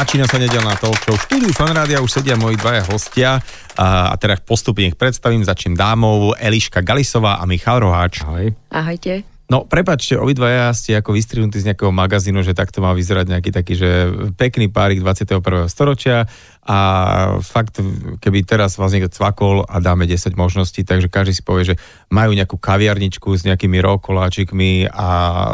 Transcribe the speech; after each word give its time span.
Začína 0.00 0.24
sa 0.24 0.40
nedelná 0.40 0.80
talk 0.80 0.96
show. 1.04 1.12
V 1.12 1.28
štúdiu 1.28 1.52
Fanrádia 1.52 2.00
už 2.00 2.08
sedia 2.08 2.32
moji 2.32 2.56
dvaja 2.56 2.88
hostia 2.88 3.36
a, 3.76 4.08
a 4.08 4.14
teraz 4.16 4.40
postupne 4.40 4.88
ich 4.88 4.96
predstavím. 4.96 5.44
Začnem 5.44 5.76
dámov 5.76 6.40
Eliška 6.40 6.80
Galisová 6.80 7.36
a 7.36 7.44
Michal 7.44 7.84
Roháč. 7.84 8.24
Ahoj. 8.24 8.48
Ahojte. 8.72 9.28
No, 9.52 9.68
prepačte, 9.68 10.16
obidvaja 10.16 10.72
ste 10.72 10.96
ako 10.96 11.12
vystrihnutí 11.12 11.60
z 11.60 11.68
nejakého 11.68 11.92
magazínu, 11.92 12.40
že 12.40 12.56
takto 12.56 12.80
má 12.80 12.96
vyzerať 12.96 13.28
nejaký 13.28 13.50
taký, 13.52 13.74
že 13.76 13.90
pekný 14.40 14.72
párik 14.72 15.04
21. 15.04 15.68
storočia 15.68 16.24
a 16.64 16.78
fakt, 17.44 17.84
keby 18.24 18.48
teraz 18.48 18.80
vás 18.80 18.96
niekto 18.96 19.12
cvakol 19.12 19.68
a 19.68 19.84
dáme 19.84 20.08
10 20.08 20.32
možností, 20.32 20.80
takže 20.80 21.12
každý 21.12 21.36
si 21.36 21.44
povie, 21.44 21.76
že 21.76 21.80
majú 22.08 22.32
nejakú 22.32 22.56
kaviarničku 22.56 23.36
s 23.36 23.44
nejakými 23.44 23.84
rokoláčikmi 23.84 24.88
a 24.88 25.08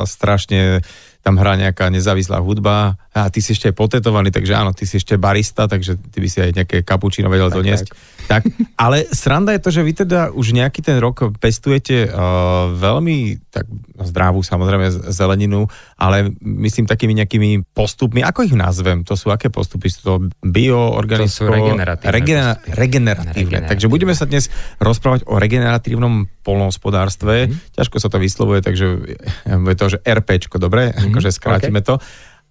strašne 0.07 0.87
tam 1.27 1.43
hrá 1.43 1.59
nejaká 1.59 1.91
nezávislá 1.91 2.39
hudba 2.39 3.01
a 3.17 3.33
ty 3.33 3.41
si 3.41 3.57
ešte 3.57 3.73
potetovaný, 3.73 4.29
takže 4.29 4.53
áno, 4.53 4.77
ty 4.77 4.85
si 4.85 5.01
ešte 5.01 5.17
barista, 5.17 5.65
takže 5.65 5.97
ty 5.97 6.21
by 6.21 6.29
si 6.29 6.39
aj 6.45 6.51
nejaké 6.53 6.77
kapučino 6.85 7.33
vedel 7.33 7.49
tak, 7.49 7.57
doniesť. 7.57 7.87
Tak. 8.29 8.29
tak. 8.29 8.43
Ale 8.77 9.09
sranda 9.09 9.57
je 9.57 9.65
to, 9.65 9.71
že 9.73 9.81
vy 9.81 9.93
teda 10.05 10.37
už 10.37 10.53
nejaký 10.53 10.85
ten 10.85 11.01
rok 11.01 11.33
pestujete 11.41 12.13
uh, 12.13 12.77
veľmi 12.77 13.41
tak 13.49 13.65
zdravú 14.05 14.45
samozrejme 14.45 15.09
zeleninu, 15.09 15.65
ale 15.97 16.29
myslím 16.45 16.85
takými 16.85 17.17
nejakými 17.17 17.65
postupmi, 17.73 18.21
ako 18.21 18.45
ich 18.45 18.53
nazvem? 18.53 19.01
To 19.09 19.17
sú 19.17 19.33
aké 19.33 19.49
postupy? 19.49 19.89
Sú 19.89 20.01
to 20.05 20.13
sú 21.33 21.49
regeneratívne. 21.49 22.13
Regena, 22.13 22.49
regeneratívne. 22.69 23.33
regeneratívne. 23.33 23.59
Takže 23.65 23.89
budeme 23.89 24.13
sa 24.13 24.29
dnes 24.29 24.53
rozprávať 24.77 25.25
o 25.25 25.41
regeneratívnom 25.41 26.29
polnohospodárstve. 26.45 27.49
Mm. 27.49 27.57
Ťažko 27.81 27.97
sa 27.97 28.13
to 28.13 28.21
vyslovuje, 28.21 28.61
takže 28.61 28.87
je 29.49 29.77
to, 29.81 29.87
že 29.97 29.99
RPčko, 30.05 30.61
dobre? 30.61 30.93
Mm 30.93 31.17
akože 31.17 31.31
skrátime 31.33 31.81
okay. 31.81 31.89
to. 31.89 31.95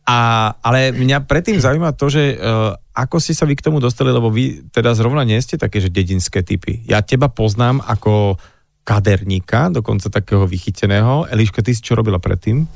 A, 0.06 0.54
ale 0.62 0.94
mňa 0.94 1.26
predtým 1.26 1.58
zaujíma 1.58 1.98
to, 1.98 2.14
že 2.14 2.38
uh, 2.38 2.78
ako 2.94 3.18
ste 3.18 3.34
sa 3.34 3.50
vy 3.50 3.58
k 3.58 3.66
tomu 3.66 3.82
dostali, 3.82 4.14
lebo 4.14 4.30
vy 4.30 4.70
teda 4.70 4.94
zrovna 4.94 5.26
nie 5.26 5.42
ste 5.42 5.58
také, 5.58 5.82
že 5.82 5.90
dedinské 5.90 6.46
typy. 6.46 6.86
Ja 6.86 7.02
teba 7.02 7.26
poznám 7.28 7.82
ako 7.82 8.38
kaderníka, 8.86 9.74
dokonca 9.74 10.14
takého 10.14 10.46
vychyteného. 10.46 11.26
Eliška, 11.26 11.66
ty 11.66 11.74
si 11.74 11.82
čo 11.82 11.98
robila 11.98 12.22
predtým? 12.22 12.70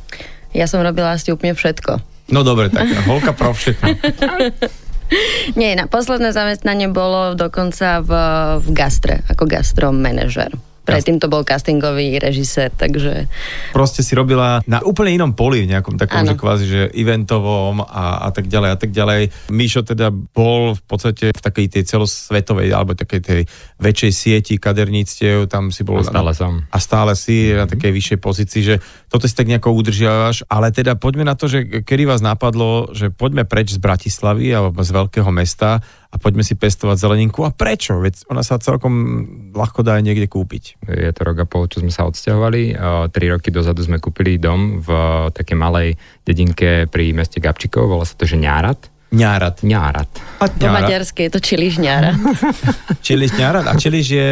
Ja 0.57 0.65
som 0.65 0.81
robila 0.81 1.13
asi 1.13 1.29
úplne 1.29 1.53
všetko. 1.53 2.01
No 2.33 2.41
dobre, 2.41 2.73
tak 2.73 2.89
holka 3.05 3.37
pro 3.37 3.53
všechno. 3.53 3.93
Nie, 5.59 5.73
na 5.73 5.89
posledné 5.89 6.33
zamestnanie 6.33 6.89
bolo 6.89 7.33
dokonca 7.33 8.01
v, 8.01 8.11
v 8.61 8.67
gastre, 8.73 9.25
ako 9.29 9.49
gastromanažer. 9.49 10.53
Predtým 10.85 11.17
to 11.21 11.27
bol 11.29 11.45
castingový 11.45 12.17
režisér, 12.17 12.73
takže... 12.73 13.29
Proste 13.75 14.01
si 14.01 14.17
robila 14.17 14.63
na 14.65 14.81
úplne 14.81 15.13
inom 15.13 15.31
poli, 15.35 15.67
v 15.67 15.75
nejakom 15.75 15.99
takom, 15.99 16.25
ano. 16.25 16.33
že 16.33 16.35
kvázi, 16.39 16.65
že 16.65 16.81
eventovom 16.95 17.83
a, 17.85 18.25
a 18.25 18.29
tak 18.33 18.49
ďalej 18.49 18.69
a 18.73 18.77
tak 18.77 18.91
ďalej. 18.95 19.21
Míšo 19.53 19.85
teda 19.85 20.09
bol 20.09 20.73
v 20.73 20.83
podstate 20.87 21.25
v 21.35 21.41
takej 21.41 21.65
tej 21.77 21.83
celosvetovej 21.85 22.73
alebo 22.73 22.97
takej 22.97 23.21
tej 23.21 23.41
väčšej 23.77 24.11
sieti 24.11 24.53
kaderníctiev, 24.57 25.45
tam 25.45 25.69
si 25.69 25.85
bol... 25.85 26.01
A 26.01 26.09
stále 26.09 26.31
som. 26.33 26.63
A 26.69 26.77
stále 26.81 27.13
si 27.13 27.49
mm-hmm. 27.49 27.59
na 27.59 27.65
takej 27.69 27.91
vyššej 27.93 28.19
pozícii, 28.19 28.61
že 28.65 28.75
toto 29.09 29.25
si 29.25 29.33
tak 29.33 29.49
nejako 29.49 29.73
udržiavaš, 29.73 30.45
ale 30.45 30.69
teda 30.69 30.93
poďme 30.93 31.25
na 31.25 31.33
to, 31.33 31.49
že 31.49 31.81
kedy 31.81 32.05
vás 32.05 32.21
napadlo, 32.21 32.93
že 32.93 33.09
poďme 33.09 33.41
preč 33.43 33.73
z 33.73 33.81
Bratislavy 33.81 34.53
alebo 34.53 34.85
z 34.85 34.93
veľkého 34.93 35.29
mesta 35.33 35.81
a 36.13 36.15
poďme 36.21 36.45
si 36.45 36.53
pestovať 36.53 37.01
zeleninku. 37.01 37.41
A 37.41 37.49
prečo? 37.49 37.97
Veď 37.97 38.29
ona 38.29 38.45
sa 38.45 38.61
celkom 38.61 38.93
ľahko 39.53 39.81
dá 39.81 39.97
aj 39.97 40.05
niekde 40.05 40.29
kúpiť. 40.29 40.85
Je 40.85 41.09
to 41.09 41.21
rok 41.25 41.41
a 41.41 41.45
pol, 41.49 41.65
čo 41.65 41.81
sme 41.81 41.89
sa 41.89 42.05
odsťahovali. 42.05 42.77
Tri 43.09 43.25
roky 43.33 43.49
dozadu 43.49 43.81
sme 43.81 43.97
kúpili 43.97 44.37
dom 44.37 44.77
v 44.77 44.89
takej 45.33 45.57
malej 45.57 45.97
dedinke 46.21 46.85
pri 46.85 47.11
meste 47.17 47.41
Gabčikov, 47.41 47.89
volá 47.89 48.05
sa 48.05 48.13
to, 48.13 48.29
že 48.29 48.37
Ňárat. 48.37 48.93
Ňárat. 49.09 49.65
Ňárat. 49.65 50.09
A 50.37 50.45
po 50.53 50.69
maďarské 50.69 51.25
je 51.25 51.31
to 51.33 51.41
Čiliš 51.41 51.81
Ňárat. 51.81 52.13
Čiliš 53.05 53.33
Ňárat? 53.41 53.65
A 53.65 53.73
Čiliš 53.73 54.07
je... 54.13 54.29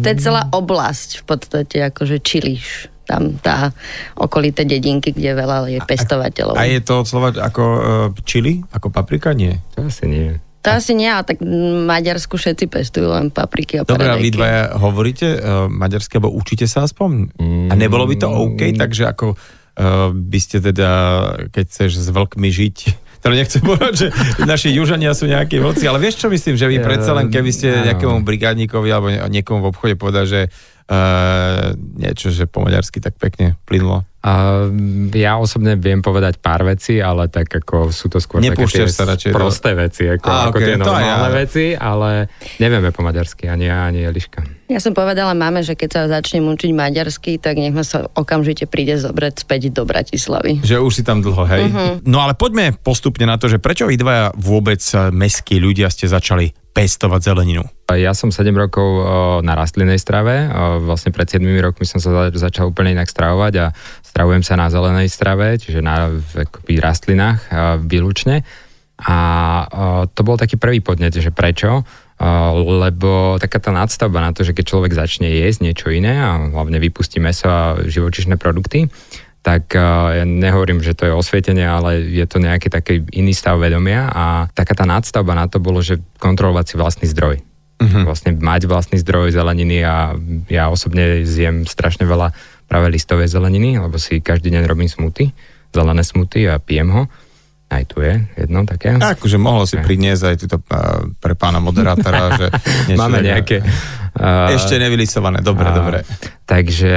To 0.00 0.06
je 0.08 0.16
celá 0.16 0.48
oblasť 0.48 1.20
v 1.20 1.24
podstate, 1.28 1.76
akože 1.84 2.16
Čiliš 2.24 2.88
tam 3.10 3.34
tá 3.42 3.74
okolité 4.14 4.62
dedinky, 4.62 5.10
kde 5.10 5.34
veľa 5.34 5.66
je 5.66 5.80
pestovateľov. 5.82 6.54
A, 6.54 6.62
a 6.62 6.70
je 6.70 6.78
to 6.78 7.02
od 7.02 7.06
slova 7.10 7.34
ako 7.34 7.62
uh, 7.66 7.82
čili, 8.22 8.62
ako 8.70 8.94
paprika? 8.94 9.34
Nie. 9.34 9.58
To 9.74 9.90
asi 9.90 10.06
nie. 10.06 10.38
To 10.60 10.76
asi 10.76 10.92
nie, 10.92 11.08
ale 11.08 11.24
tak 11.24 11.40
v 11.40 11.88
Maďarsku 11.88 12.36
všetci 12.36 12.68
pestujú 12.68 13.08
len 13.08 13.32
papriky 13.32 13.80
a 13.80 13.88
Dobre, 13.88 14.12
a 14.12 14.20
vy 14.20 14.28
dvaja 14.28 14.76
hovoríte 14.76 15.28
uh, 15.40 15.66
maďarsky, 15.72 16.20
alebo 16.20 16.36
učíte 16.36 16.68
sa 16.68 16.84
aspoň? 16.84 17.32
Mm. 17.40 17.68
A 17.72 17.74
nebolo 17.80 18.04
by 18.04 18.14
to 18.20 18.28
OK, 18.28 18.76
takže 18.76 19.08
ako 19.08 19.34
uh, 19.34 20.12
by 20.12 20.38
ste 20.38 20.60
teda, 20.60 20.90
keď 21.48 21.64
chceš 21.64 22.04
s 22.04 22.08
vlkmi 22.12 22.52
žiť, 22.52 22.76
teda 23.24 23.34
nechcem 23.40 23.64
povedať, 23.64 23.94
že 23.96 24.06
naši 24.44 24.76
južania 24.76 25.16
sú 25.16 25.24
nejakí 25.32 25.56
vlci, 25.56 25.88
ale 25.88 25.96
vieš 25.96 26.20
čo 26.20 26.28
myslím, 26.28 26.60
že 26.60 26.68
vy 26.68 26.76
predsa 26.84 27.16
len 27.16 27.32
keby 27.32 27.50
ste 27.56 27.68
nejakému 27.88 28.20
brigádnikovi 28.20 28.88
alebo 28.92 29.08
niekomu 29.32 29.64
v 29.64 29.68
obchode 29.72 29.96
povedať, 29.96 30.24
že 30.28 30.40
uh, 30.90 31.72
niečo, 31.96 32.34
že 32.34 32.50
po 32.50 32.60
maďarsky 32.60 32.98
tak 32.98 33.16
pekne 33.16 33.54
plynulo. 33.64 34.02
A 34.20 34.68
ja 35.16 35.40
osobne 35.40 35.80
viem 35.80 36.04
povedať 36.04 36.44
pár 36.44 36.60
vecí, 36.60 37.00
ale 37.00 37.32
tak 37.32 37.48
ako 37.48 37.88
sú 37.88 38.12
to 38.12 38.20
skôr 38.20 38.44
také 38.44 38.68
tie 38.68 38.84
sa 38.84 39.08
radšej 39.08 39.32
prosté 39.32 39.72
do... 39.72 39.80
veci, 39.80 40.04
ako, 40.12 40.28
a, 40.28 40.36
ako 40.52 40.58
okay, 40.60 40.66
tie 40.68 40.76
normálne 40.76 41.32
ja. 41.32 41.40
veci, 41.40 41.64
ale 41.72 42.28
nevieme 42.60 42.92
po 42.92 43.00
maďarsky, 43.00 43.48
ani 43.48 43.72
ja, 43.72 43.88
ani 43.88 44.04
Eliška. 44.04 44.44
Ja 44.68 44.76
som 44.76 44.92
povedala 44.92 45.32
máme, 45.32 45.64
že 45.64 45.72
keď 45.72 45.88
sa 45.88 46.02
začnem 46.20 46.44
učiť 46.52 46.68
maďarsky, 46.76 47.40
tak 47.40 47.56
nech 47.56 47.72
ma 47.72 47.80
sa 47.80 48.12
okamžite 48.12 48.68
príde 48.68 49.00
zobrať 49.00 49.40
späť 49.40 49.72
do 49.72 49.88
Bratislavy. 49.88 50.60
Že 50.68 50.84
už 50.84 50.92
si 51.00 51.02
tam 51.02 51.24
dlho, 51.24 51.48
hej? 51.48 51.72
Uh-huh. 51.72 52.04
No 52.04 52.20
ale 52.20 52.36
poďme 52.36 52.76
postupne 52.76 53.24
na 53.24 53.40
to, 53.40 53.48
že 53.48 53.56
prečo 53.56 53.88
vy 53.88 53.96
dvaja 53.96 54.36
vôbec 54.36 54.84
meskí 55.16 55.56
ľudia 55.56 55.88
ste 55.88 56.04
začali 56.12 56.59
pestovať 56.70 57.20
zeleninu? 57.32 57.66
Ja 57.90 58.14
som 58.14 58.30
7 58.30 58.54
rokov 58.54 58.86
na 59.42 59.58
rastlinnej 59.58 59.98
strave. 59.98 60.46
Vlastne 60.82 61.10
pred 61.10 61.26
7 61.26 61.42
rokmi 61.42 61.82
som 61.82 61.98
sa 61.98 62.30
začal 62.30 62.70
úplne 62.70 62.94
inak 62.94 63.10
stravovať 63.10 63.52
a 63.58 63.66
stravujem 64.06 64.46
sa 64.46 64.54
na 64.54 64.70
zelenej 64.70 65.10
strave, 65.10 65.58
čiže 65.58 65.82
na 65.82 66.14
akoby, 66.14 66.78
rastlinách 66.78 67.40
výlučne. 67.82 68.46
A 69.00 69.18
to 70.14 70.20
bol 70.22 70.38
taký 70.38 70.60
prvý 70.60 70.78
podnet, 70.78 71.16
že 71.16 71.34
prečo? 71.34 71.82
lebo 72.20 73.40
taká 73.40 73.56
tá 73.56 73.72
nadstavba 73.72 74.20
na 74.20 74.36
to, 74.36 74.44
že 74.44 74.52
keď 74.52 74.64
človek 74.68 74.92
začne 74.92 75.32
jesť 75.32 75.64
niečo 75.64 75.88
iné 75.88 76.20
a 76.20 76.36
hlavne 76.52 76.76
vypustí 76.76 77.16
meso 77.16 77.48
a 77.48 77.80
živočišné 77.80 78.36
produkty, 78.36 78.92
tak 79.40 79.72
ja 79.72 80.24
nehovorím, 80.28 80.84
že 80.84 80.92
to 80.92 81.08
je 81.08 81.16
osvietenie, 81.16 81.64
ale 81.64 82.04
je 82.04 82.26
to 82.28 82.36
nejaký 82.36 82.68
taký 82.68 83.00
iný 83.16 83.32
stav 83.32 83.56
vedomia 83.56 84.12
a 84.12 84.24
taká 84.52 84.76
tá 84.76 84.84
nadstavba 84.84 85.32
na 85.32 85.48
to 85.48 85.56
bolo, 85.56 85.80
že 85.80 85.96
kontrolovať 86.20 86.64
si 86.68 86.74
vlastný 86.76 87.06
zdroj. 87.08 87.40
Uh-huh. 87.80 88.04
Vlastne 88.04 88.36
mať 88.36 88.68
vlastný 88.68 89.00
zdroj 89.00 89.32
zeleniny 89.32 89.80
a 89.80 90.12
ja 90.52 90.68
osobne 90.68 91.24
zjem 91.24 91.64
strašne 91.64 92.04
veľa 92.04 92.36
práve 92.68 92.92
listovej 92.92 93.32
zeleniny, 93.32 93.80
lebo 93.80 93.96
si 93.96 94.20
každý 94.20 94.52
deň 94.52 94.68
robím 94.68 94.92
smuty, 94.92 95.32
zelené 95.72 96.04
smuty 96.04 96.44
a 96.44 96.60
pijem 96.60 96.92
ho. 96.92 97.08
Aj 97.70 97.86
tu 97.86 98.02
je 98.04 98.20
jedno 98.36 98.68
také. 98.68 98.92
Akože 98.92 99.40
mohlo 99.40 99.64
si 99.64 99.80
priniesť 99.80 100.22
aj 100.26 100.36
túto 100.36 100.58
pre 101.16 101.32
pána 101.38 101.62
moderátora, 101.62 102.36
že 102.36 102.46
Máme 103.00 103.24
nejaké... 103.24 103.64
Ešte 104.52 104.76
nevylisované, 104.76 105.38
dobre, 105.40 105.70
dobre. 105.70 105.98
Takže 106.44 106.94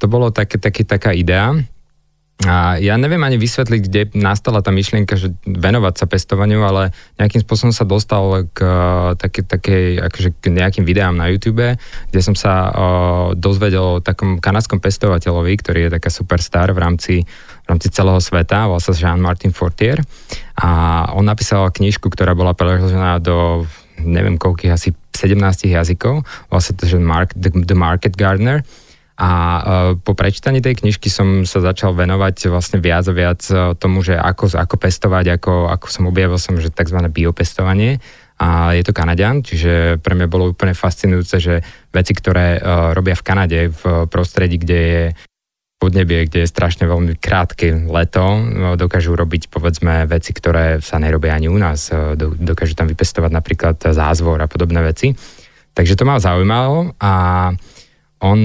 to 0.00 0.08
bolo 0.08 0.32
také, 0.32 0.56
také, 0.56 0.88
taká 0.88 1.12
idea. 1.12 1.52
A 2.44 2.76
ja 2.76 3.00
neviem 3.00 3.24
ani 3.24 3.40
vysvetliť, 3.40 3.82
kde 3.88 4.02
nastala 4.12 4.60
tá 4.60 4.68
myšlienka, 4.68 5.16
že 5.16 5.32
venovať 5.48 5.94
sa 5.96 6.04
pestovaniu, 6.04 6.60
ale 6.60 6.92
nejakým 7.16 7.40
spôsobom 7.40 7.72
sa 7.72 7.88
dostal 7.88 8.44
k, 8.52 8.60
také, 9.16 9.40
také, 9.40 9.76
akože 9.96 10.36
k 10.44 10.52
nejakým 10.52 10.84
videám 10.84 11.16
na 11.16 11.32
YouTube, 11.32 11.64
kde 12.12 12.20
som 12.20 12.36
sa 12.36 12.68
o, 12.68 12.86
dozvedel 13.32 13.98
o 13.98 14.02
takom 14.04 14.36
kanadskom 14.36 14.84
pestovateľovi, 14.84 15.52
ktorý 15.64 15.88
je 15.88 15.94
taká 15.96 16.12
superstar 16.12 16.76
v 16.76 16.78
rámci, 16.84 17.14
v 17.64 17.66
rámci 17.72 17.88
celého 17.88 18.20
sveta, 18.20 18.68
volá 18.68 18.84
sa 18.84 18.92
Jean-Martin 18.92 19.56
Fortier. 19.56 20.04
A 20.60 21.02
on 21.16 21.24
napísal 21.24 21.72
knižku, 21.72 22.12
ktorá 22.12 22.36
bola 22.36 22.52
preložená 22.52 23.16
do 23.16 23.64
neviem 23.96 24.36
koľkých, 24.36 24.76
asi 24.76 24.92
17 25.16 25.72
jazykov, 25.72 26.20
vlastne 26.52 26.76
to, 26.76 26.84
že 26.84 27.00
Mark, 27.00 27.32
The, 27.32 27.48
The 27.64 27.72
Market 27.72 28.12
Gardener 28.12 28.60
a 29.16 29.30
e, 29.32 29.60
po 29.96 30.12
prečítaní 30.12 30.60
tej 30.60 30.76
knižky 30.84 31.08
som 31.08 31.48
sa 31.48 31.64
začal 31.64 31.96
venovať 31.96 32.52
vlastne 32.52 32.78
viac 32.84 33.08
a 33.08 33.16
viac 33.16 33.40
e, 33.48 33.72
tomu, 33.80 34.04
že 34.04 34.12
ako, 34.12 34.52
ako 34.52 34.76
pestovať, 34.76 35.40
ako, 35.40 35.72
ako 35.72 35.86
som 35.88 36.04
objavil 36.04 36.36
som, 36.36 36.60
že 36.60 36.68
tzv. 36.68 37.00
biopestovanie 37.08 37.96
a 38.36 38.76
je 38.76 38.84
to 38.84 38.92
Kanadian, 38.92 39.40
čiže 39.40 39.96
pre 40.04 40.12
mňa 40.12 40.28
bolo 40.28 40.52
úplne 40.52 40.76
fascinujúce, 40.76 41.40
že 41.40 41.64
veci, 41.88 42.12
ktoré 42.12 42.60
uh, 42.60 42.92
robia 42.92 43.16
v 43.16 43.24
Kanade, 43.24 43.60
v 43.72 44.04
prostredí, 44.12 44.60
kde 44.60 44.76
je 44.76 45.02
podnebie, 45.80 46.28
kde 46.28 46.44
je 46.44 46.52
strašne 46.52 46.84
veľmi 46.84 47.16
krátke 47.16 47.72
leto, 47.88 48.24
dokážu 48.76 49.12
robiť 49.16 49.52
povedzme 49.52 50.08
veci, 50.08 50.32
ktoré 50.32 50.80
sa 50.80 50.96
nerobia 50.96 51.36
ani 51.36 51.52
u 51.52 51.56
nás. 51.60 51.92
Dokážu 52.16 52.72
tam 52.72 52.88
vypestovať 52.88 53.32
napríklad 53.32 53.76
zázvor 53.80 54.40
a 54.40 54.48
podobné 54.48 54.80
veci. 54.80 55.12
Takže 55.76 55.96
to 55.96 56.08
ma 56.08 56.16
zaujímalo 56.16 56.96
a 56.96 57.12
on 58.24 58.40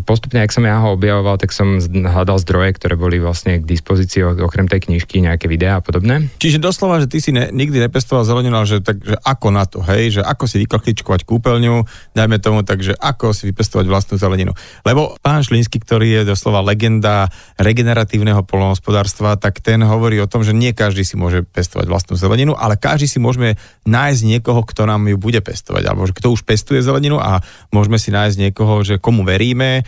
postupne, 0.00 0.40
ak 0.40 0.54
som 0.54 0.64
ja 0.64 0.80
ho 0.80 0.96
objavoval, 0.96 1.36
tak 1.36 1.52
som 1.52 1.76
hľadal 1.82 2.40
zdroje, 2.40 2.78
ktoré 2.80 2.94
boli 2.96 3.20
vlastne 3.20 3.60
k 3.60 3.68
dispozícii 3.68 4.24
okrem 4.40 4.70
tej 4.70 4.88
knižky, 4.88 5.20
nejaké 5.20 5.50
videá 5.50 5.80
a 5.80 5.84
podobné. 5.84 6.32
Čiže 6.40 6.62
doslova, 6.62 7.02
že 7.02 7.10
ty 7.10 7.18
si 7.20 7.34
ne, 7.34 7.52
nikdy 7.52 7.82
nepestoval 7.82 8.24
zeleninu, 8.24 8.56
ale 8.56 8.70
že, 8.70 8.78
tak, 8.80 9.02
že 9.02 9.18
ako 9.20 9.48
na 9.52 9.64
to, 9.68 9.82
hej, 9.84 10.20
že 10.20 10.22
ako 10.22 10.48
si 10.48 10.62
vykličkovať 10.62 11.26
kúpeľňu, 11.28 11.84
dajme 12.16 12.36
tomu, 12.38 12.62
takže 12.62 12.96
ako 12.96 13.34
si 13.34 13.50
vypestovať 13.50 13.90
vlastnú 13.90 14.16
zeleninu. 14.16 14.54
Lebo 14.86 15.18
pán 15.20 15.42
Šlínsky, 15.42 15.82
ktorý 15.82 16.22
je 16.22 16.32
doslova 16.32 16.62
legenda 16.62 17.28
regeneratívneho 17.58 18.46
polnohospodárstva, 18.46 19.36
tak 19.36 19.58
ten 19.58 19.82
hovorí 19.82 20.22
o 20.22 20.30
tom, 20.30 20.46
že 20.46 20.54
nie 20.54 20.70
každý 20.70 21.02
si 21.02 21.18
môže 21.18 21.42
pestovať 21.42 21.90
vlastnú 21.90 22.14
zeleninu, 22.14 22.54
ale 22.54 22.78
každý 22.78 23.10
si 23.10 23.18
môžeme 23.18 23.58
nájsť 23.84 24.22
niekoho, 24.22 24.62
kto 24.62 24.86
nám 24.86 25.10
ju 25.10 25.18
bude 25.18 25.42
pestovať, 25.42 25.82
alebo 25.90 26.06
kto 26.06 26.30
už 26.30 26.46
pestuje 26.46 26.78
zeleninu 26.84 27.18
a 27.18 27.42
môžeme 27.74 27.98
si 27.98 28.14
nájsť 28.14 28.36
niekoho, 28.38 28.84
že 28.86 29.02
komu 29.02 29.26
veríme 29.26 29.81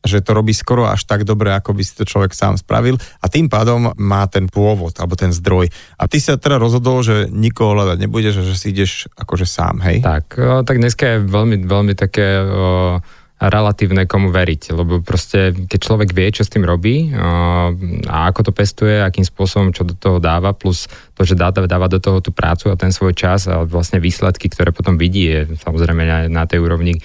že 0.00 0.24
to 0.24 0.32
robí 0.32 0.56
skoro 0.56 0.88
až 0.88 1.04
tak 1.04 1.28
dobre, 1.28 1.52
ako 1.52 1.76
by 1.76 1.82
si 1.84 1.92
to 1.92 2.08
človek 2.08 2.32
sám 2.32 2.56
spravil 2.56 2.96
a 3.20 3.26
tým 3.28 3.52
pádom 3.52 3.92
má 4.00 4.24
ten 4.32 4.48
pôvod 4.48 4.96
alebo 4.96 5.12
ten 5.12 5.28
zdroj. 5.28 5.68
A 6.00 6.08
ty 6.08 6.16
sa 6.16 6.40
teda 6.40 6.56
rozhodol, 6.56 7.04
že 7.04 7.28
nikoho 7.28 7.76
hľadať 7.76 7.98
nebudeš 8.00 8.40
a 8.40 8.46
že 8.48 8.56
si 8.56 8.72
ideš 8.72 9.12
akože 9.20 9.44
sám, 9.44 9.84
hej? 9.84 10.00
Tak, 10.00 10.24
o, 10.40 10.64
tak 10.64 10.80
dneska 10.80 11.04
je 11.04 11.18
veľmi, 11.20 11.68
veľmi 11.68 11.92
také 11.92 12.40
o, 12.40 12.96
relatívne 13.40 14.08
komu 14.08 14.32
veriť, 14.32 14.72
lebo 14.72 15.04
proste 15.04 15.52
keď 15.52 15.78
človek 15.80 16.16
vie, 16.16 16.28
čo 16.32 16.48
s 16.48 16.52
tým 16.52 16.64
robí 16.64 17.12
o, 17.12 17.20
a 18.08 18.16
ako 18.32 18.48
to 18.48 18.52
pestuje, 18.56 19.04
akým 19.04 19.28
spôsobom, 19.28 19.76
čo 19.76 19.84
do 19.84 19.92
toho 19.92 20.16
dáva, 20.16 20.56
plus 20.56 20.88
to, 21.12 21.28
že 21.28 21.36
dáva, 21.36 21.68
dáva 21.68 21.92
do 21.92 22.00
toho 22.00 22.24
tú 22.24 22.32
prácu 22.32 22.72
a 22.72 22.80
ten 22.80 22.88
svoj 22.88 23.12
čas 23.12 23.44
a 23.52 23.68
vlastne 23.68 24.00
výsledky, 24.00 24.48
ktoré 24.48 24.72
potom 24.72 24.96
vidí, 24.96 25.28
je 25.28 25.40
samozrejme 25.60 26.02
na, 26.08 26.18
na 26.32 26.48
tej 26.48 26.64
úrovni 26.64 27.04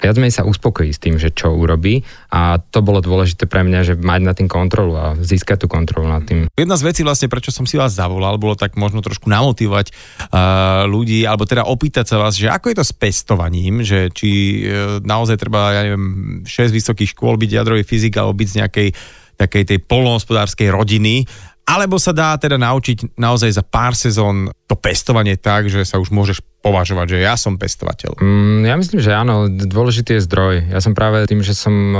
viac 0.00 0.16
menej 0.20 0.34
sa 0.36 0.44
uspokojí 0.44 0.92
s 0.92 1.00
tým, 1.00 1.16
že 1.16 1.32
čo 1.32 1.56
urobí 1.56 2.04
a 2.28 2.60
to 2.60 2.84
bolo 2.84 3.00
dôležité 3.00 3.48
pre 3.48 3.64
mňa, 3.64 3.80
že 3.82 3.94
mať 3.96 4.20
na 4.22 4.32
tým 4.36 4.48
kontrolu 4.48 4.92
a 4.96 5.16
získať 5.16 5.64
tú 5.64 5.66
kontrolu 5.68 6.08
nad 6.08 6.24
tým. 6.24 6.48
Jedna 6.52 6.76
z 6.76 6.86
vecí 6.86 7.00
vlastne, 7.00 7.32
prečo 7.32 7.48
som 7.48 7.64
si 7.64 7.80
vás 7.80 7.96
zavolal, 7.96 8.36
bolo 8.36 8.54
tak 8.54 8.76
možno 8.76 9.00
trošku 9.00 9.28
namotivovať 9.32 9.92
uh, 9.92 10.84
ľudí, 10.84 11.24
alebo 11.24 11.48
teda 11.48 11.64
opýtať 11.64 12.12
sa 12.12 12.16
vás, 12.20 12.36
že 12.36 12.52
ako 12.52 12.72
je 12.72 12.76
to 12.76 12.84
s 12.84 12.92
pestovaním, 12.92 13.80
že 13.80 14.12
či 14.12 14.62
uh, 14.64 15.00
naozaj 15.00 15.40
treba, 15.40 15.72
ja 15.72 15.82
neviem, 15.88 16.06
6 16.44 16.72
vysokých 16.72 17.16
škôl 17.16 17.40
byť 17.40 17.50
jadrový 17.50 17.82
fyzik 17.82 18.16
alebo 18.20 18.36
byť 18.36 18.48
z 18.48 18.58
nejakej 18.60 18.88
takej 19.36 19.64
tej 19.68 19.78
polnohospodárskej 19.84 20.72
rodiny 20.72 21.28
alebo 21.66 21.98
sa 21.98 22.14
dá 22.14 22.38
teda 22.38 22.54
naučiť 22.62 23.18
naozaj 23.18 23.50
za 23.50 23.66
pár 23.66 23.98
sezón 23.98 24.54
to 24.70 24.78
pestovanie 24.78 25.34
tak, 25.34 25.66
že 25.66 25.82
sa 25.82 25.98
už 25.98 26.14
môžeš 26.14 26.38
považovať, 26.66 27.06
že 27.14 27.18
ja 27.22 27.38
som 27.38 27.54
pestovateľ? 27.54 28.18
Mm, 28.18 28.66
ja 28.66 28.74
myslím, 28.74 28.98
že 28.98 29.14
áno, 29.14 29.46
dôležitý 29.46 30.18
je 30.18 30.26
zdroj. 30.26 30.54
Ja 30.74 30.82
som 30.82 30.98
práve 30.98 31.22
tým, 31.30 31.46
že 31.46 31.54
som 31.54 31.74
e, 31.94 31.98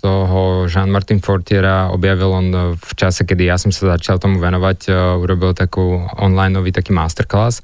toho 0.00 0.64
Jean-Martin 0.64 1.20
Fortiera 1.20 1.92
objavil 1.92 2.32
on 2.32 2.48
e, 2.48 2.60
v 2.80 2.92
čase, 2.96 3.28
kedy 3.28 3.44
ja 3.44 3.60
som 3.60 3.68
sa 3.68 4.00
začal 4.00 4.16
tomu 4.16 4.40
venovať, 4.40 4.88
e, 4.88 4.90
urobil 5.20 5.52
takú 5.52 6.00
online 6.16 6.56
nový 6.56 6.72
taký 6.72 6.96
masterclass, 6.96 7.60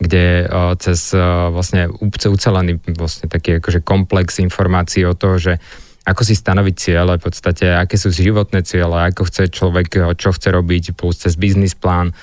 kde 0.00 0.48
cez 0.80 1.12
vlastne 1.52 1.92
ucelený 2.08 2.80
vlastne 2.96 3.28
taký 3.28 3.60
akože 3.60 3.84
komplex 3.84 4.40
informácií 4.40 5.04
o 5.04 5.12
toho, 5.12 5.36
že 5.36 5.60
ako 6.08 6.24
si 6.24 6.32
stanoviť 6.32 6.74
ciele, 6.80 7.20
v 7.20 7.24
podstate, 7.28 7.68
aké 7.68 8.00
sú 8.00 8.08
životné 8.08 8.64
ciele, 8.64 8.96
ako 8.96 9.28
chce 9.28 9.52
človek, 9.52 10.16
čo 10.16 10.32
chce 10.32 10.48
robiť, 10.48 10.96
plus 10.96 11.20
cez 11.20 11.36
biznis 11.36 11.76
plán, 11.76 12.16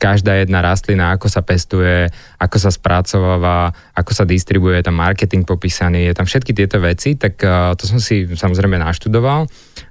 každá 0.00 0.40
jedna 0.40 0.64
rastlina, 0.64 1.12
ako 1.12 1.28
sa 1.28 1.44
pestuje, 1.44 2.08
ako 2.40 2.56
sa 2.56 2.72
spracováva, 2.72 3.68
ako 3.92 4.12
sa 4.16 4.24
distribuje, 4.24 4.80
tam 4.80 4.96
marketing 4.96 5.44
popísaný, 5.44 6.08
je 6.08 6.16
tam 6.16 6.24
všetky 6.24 6.56
tieto 6.56 6.80
veci, 6.80 7.12
tak 7.20 7.36
to 7.76 7.84
som 7.84 8.00
si 8.00 8.24
samozrejme 8.24 8.80
naštudoval. 8.80 9.44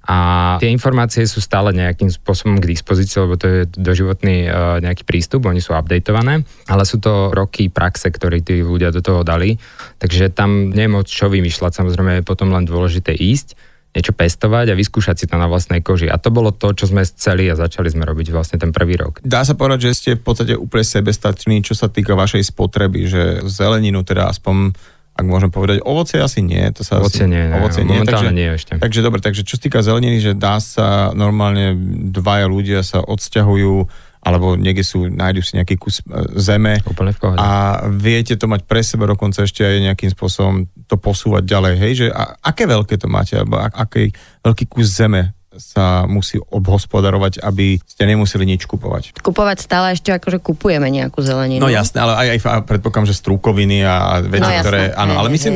A 0.09 0.18
tie 0.57 0.74
informácie 0.74 1.30
sú 1.30 1.38
stále 1.38 1.69
nejakým 1.69 2.09
spôsobom 2.09 2.57
k 2.57 2.74
dispozícii, 2.74 3.21
lebo 3.21 3.38
to 3.38 3.45
je 3.45 3.59
doživotný 3.69 4.50
nejaký 4.81 5.06
prístup, 5.06 5.45
oni 5.45 5.62
sú 5.62 5.77
updatované, 5.77 6.41
ale 6.65 6.81
sú 6.81 6.97
to 6.97 7.30
roky 7.30 7.69
praxe, 7.69 8.09
ktoré 8.09 8.41
tí 8.41 8.65
ľudia 8.65 8.89
do 8.89 9.06
toho 9.06 9.21
dali, 9.21 9.53
takže 10.01 10.33
tam 10.33 10.74
nie 10.74 10.89
je 10.89 11.06
čo 11.06 11.30
vymýšľať, 11.30 11.77
samozrejme 11.77 12.12
je 12.19 12.24
potom 12.25 12.50
len 12.50 12.65
dôležité 12.65 13.13
ísť 13.13 13.69
niečo 13.89 14.13
pestovať 14.13 14.74
a 14.74 14.77
vyskúšať 14.77 15.15
si 15.18 15.25
to 15.25 15.36
na 15.36 15.50
vlastnej 15.50 15.81
koži. 15.81 16.06
A 16.07 16.21
to 16.21 16.30
bolo 16.30 16.53
to, 16.53 16.77
čo 16.77 16.86
sme 16.86 17.01
chceli 17.01 17.50
a 17.50 17.57
začali 17.57 17.89
sme 17.89 18.06
robiť 18.06 18.30
vlastne 18.30 18.62
ten 18.62 18.69
prvý 18.69 19.01
rok. 19.01 19.18
Dá 19.25 19.41
sa 19.41 19.57
povedať, 19.57 19.89
že 19.89 19.97
ste 19.97 20.09
v 20.13 20.24
podstate 20.24 20.53
úplne 20.53 20.86
sebestační, 20.86 21.65
čo 21.65 21.74
sa 21.74 21.89
týka 21.89 22.13
vašej 22.13 22.53
spotreby, 22.53 23.09
že 23.09 23.24
zeleninu 23.50 24.06
teda 24.06 24.30
aspoň 24.30 24.77
ak 25.19 25.27
môžem 25.27 25.51
povedať, 25.51 25.83
ovoce 25.83 26.15
asi 26.15 26.39
nie. 26.39 26.63
To 26.71 26.80
sa 26.80 27.03
ovoce 27.03 27.19
asi, 27.19 27.27
nie, 27.27 27.44
ne, 27.44 27.59
ovoce 27.59 27.83
nie. 27.83 28.00
takže, 28.07 28.31
nie 28.31 28.56
ešte. 28.56 28.80
Takže 28.80 29.03
dobre, 29.03 29.19
takže 29.19 29.44
čo 29.44 29.59
sa 29.59 29.63
týka 29.68 29.83
zeleniny, 29.83 30.24
že 30.24 30.31
dá 30.31 30.63
sa 30.63 31.12
normálne 31.12 31.75
dvaja 32.07 32.47
ľudia 32.47 32.88
sa 32.88 33.03
odsťahujú 33.03 34.07
alebo 34.29 34.53
niekde 34.53 34.85
sú, 34.85 35.09
nájdu 35.09 35.41
si 35.41 35.57
nejaký 35.57 35.75
kus 35.81 36.05
e, 36.05 36.37
zeme. 36.37 36.77
Úplne 36.85 37.11
v 37.17 37.17
a 37.33 37.49
viete 37.89 38.37
to 38.37 38.45
mať 38.45 38.69
pre 38.69 38.85
seba 38.85 39.09
dokonca 39.09 39.41
ešte 39.41 39.65
aj 39.65 39.89
nejakým 39.89 40.13
spôsobom 40.13 40.69
to 40.85 40.95
posúvať 41.01 41.49
ďalej, 41.49 41.73
hej, 41.81 41.93
že 42.05 42.07
a, 42.13 42.37
aké 42.37 42.69
veľké 42.69 43.01
to 43.01 43.09
máte, 43.09 43.33
alebo 43.33 43.57
aký 43.57 44.13
veľký 44.45 44.69
kus 44.69 44.93
zeme 44.93 45.33
sa 45.59 46.07
musí 46.07 46.39
obhospodarovať, 46.39 47.44
aby 47.44 47.77
ste 47.83 48.03
nemuseli 48.07 48.47
nič 48.47 48.65
kupovať. 48.65 49.19
Kupovať 49.19 49.57
stále 49.59 49.94
ešte 49.94 50.15
akože 50.15 50.39
kupujeme 50.39 50.88
nejakú 50.88 51.19
zeleninu. 51.19 51.61
No 51.61 51.69
jasné, 51.69 52.00
ale 52.00 52.15
aj, 52.15 52.27
aj 52.39 52.63
predpokladám, 52.65 53.11
že 53.11 53.19
strúkoviny 53.19 53.83
a 53.83 54.23
veci, 54.23 54.47
no, 54.47 54.63
ktoré... 54.63 54.95
Áno, 54.95 55.19
ale 55.19 55.27
myslím, 55.29 55.53